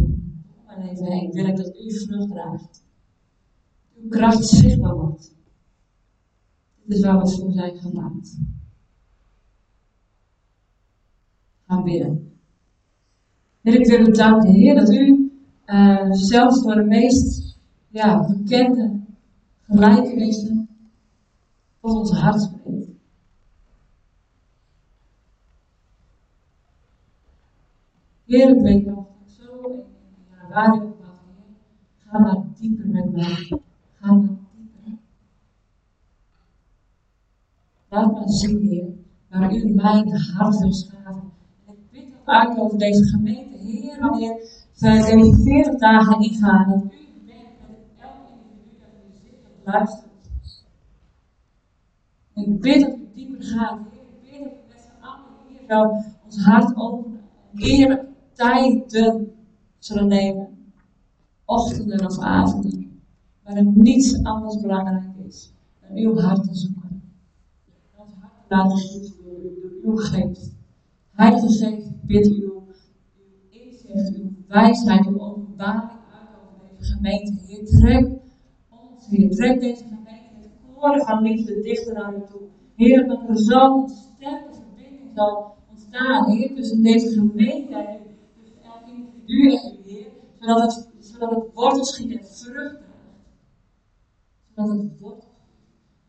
In 0.58 0.64
mijn 0.66 0.88
leven 0.88 1.12
heen 1.12 1.32
wil 1.32 1.46
ik 1.46 1.56
dat 1.56 1.76
u 1.76 1.92
vrucht 1.92 2.30
draagt. 2.30 2.84
Uw 3.96 4.10
kracht 4.10 4.46
zichtbaar 4.46 4.96
wordt. 4.96 5.36
Dit 6.84 6.98
is 6.98 7.04
waar 7.04 7.20
we 7.20 7.30
voor 7.30 7.52
zijn 7.52 7.78
gemaakt. 7.78 8.38
Gaan 11.76 11.84
bidden. 11.84 12.34
Ik 13.62 13.88
wil 13.88 14.08
u 14.08 14.12
danken, 14.12 14.54
Heer, 14.54 14.76
dat 14.76 14.94
u 14.94 15.32
uh, 15.66 16.12
zelfs 16.12 16.62
door 16.62 16.76
de 16.76 16.84
meest 16.84 17.58
bekende 17.92 19.00
gelijkenissen 19.62 20.70
tot 21.82 21.92
ons 21.92 22.12
hart 22.12 22.42
spreekt. 22.42 22.90
Heer, 28.26 28.56
ik 28.56 28.62
weet 28.62 28.86
nog 28.86 29.06
zo 29.26 29.70
in 29.70 29.84
januari 30.30 30.80
op 30.80 31.06
ga 32.06 32.20
maar 32.20 32.44
dieper 32.60 32.88
met 32.88 33.12
mij. 33.12 33.60
Ga 34.00 34.14
maar 34.14 34.30
dieper. 34.56 34.98
Laat 37.90 38.14
me 38.14 38.30
zien, 38.30 38.60
Heer, 38.60 38.94
waar 39.30 39.56
u 39.56 39.74
mijn 39.74 40.10
hart 40.10 40.60
wil 40.60 40.74
schaven. 40.74 41.35
Uit 42.26 42.58
over 42.60 42.78
deze 42.78 43.04
gemeente, 43.04 43.58
Heer, 43.58 44.00
wanneer 44.00 44.34
we 44.76 44.90
deze 44.90 45.42
40 45.44 45.80
dagen 45.80 46.20
ingaan, 46.20 46.70
dat 46.70 46.82
u 46.82 47.26
bent 47.26 47.60
met 47.68 47.78
elk 47.98 48.30
individu 48.30 48.80
dat 48.80 48.90
u 48.94 49.18
zit 49.24 49.34
en 49.44 49.72
luistert. 49.72 50.64
Ik 52.34 52.62
bid 52.62 52.82
dat 52.82 52.98
u 52.98 53.08
dieper 53.14 53.44
gaat. 53.44 53.80
Ik 53.80 54.22
bid 54.22 54.40
dat 54.40 54.52
u 54.52 54.68
met 54.68 54.82
z'n 54.82 55.04
allen 55.04 55.24
hier 55.48 55.60
zo 55.68 56.04
ons 56.26 56.44
hart 56.44 56.76
openen. 56.78 57.22
Eerlijk 57.56 58.04
tijden 58.34 59.32
zullen 59.80 60.08
nemen. 60.08 60.72
Ochtenden 61.46 62.06
of 62.06 62.20
avonden. 62.20 63.02
Waarin 63.44 63.72
niets 63.76 64.24
anders 64.24 64.62
belangrijk 64.62 65.16
is 65.28 65.54
dan 65.82 65.98
uw 65.98 66.20
hart 66.20 66.44
te 66.44 66.56
zoeken. 66.56 67.02
En 67.94 68.02
ons 68.02 68.14
hart 68.20 68.34
te 68.48 68.56
laten 68.56 69.14
door, 69.24 69.42
door 69.62 69.72
uw 69.84 69.96
geest. 69.96 70.55
Heilige 71.16 71.48
Geest, 71.48 72.06
bid 72.08 72.28
u 72.28 72.52
inzicht, 73.50 74.16
uw 74.16 74.32
wijsheid, 74.48 75.06
uw 75.08 75.20
openbaring 75.20 76.00
uit 76.12 76.30
over 76.42 76.78
deze 76.78 76.94
gemeente. 76.94 77.34
Heer, 77.48 77.66
trek 77.66 78.06
ons, 78.70 79.08
Heer, 79.08 79.30
trek 79.30 79.60
deze 79.60 79.84
gemeente 79.84 80.36
met 80.40 80.50
koren 80.76 81.06
van 81.06 81.22
liefde 81.22 81.62
dichter 81.62 81.94
naar 81.94 82.16
u 82.16 82.22
toe. 82.32 82.42
Heer, 82.76 83.08
dat 83.08 83.30
er 83.30 83.38
zo'n 83.38 83.90
sterke 83.90 84.54
verbinding 84.54 85.12
zal 85.16 85.56
ontstaan, 85.70 86.30
Heer, 86.32 86.56
tussen 86.56 86.84
deze 86.84 87.10
gemeente 87.10 87.76
en 87.76 88.00
tussen 88.42 88.64
elk 88.64 88.88
individu 88.88 89.50
en 89.52 89.78
u, 89.86 89.90
Heer, 89.90 90.08
zodat 90.40 90.62
het, 90.62 90.90
zodat 91.00 91.30
het 91.30 91.54
wortels 91.54 91.94
schiet 91.94 92.12
en 92.12 92.26
vrucht 92.26 92.78
draagt. 92.78 92.84
Zodat 94.56 94.78
het 94.78 95.00
wortels 95.00 95.34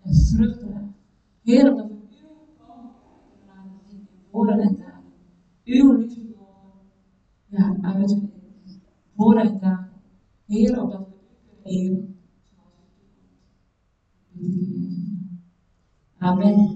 en 0.03 0.15
vrucht 0.15 0.59
draagt. 0.59 0.95
Heer, 1.43 1.71
omdat 1.71 1.87
we 1.87 1.93
uw 1.93 2.67
koninkrijk 2.67 3.47
laten 3.47 3.81
zien 3.89 3.99
in 3.99 4.19
woorden 4.31 4.61
en 4.61 4.86
liefde 5.67 6.35
ja, 7.47 7.79
uit 7.83 8.17
woorden 9.15 9.43
en 9.45 9.61
daden. 9.61 11.07
Heer. 11.63 12.05
Amen. 16.19 16.76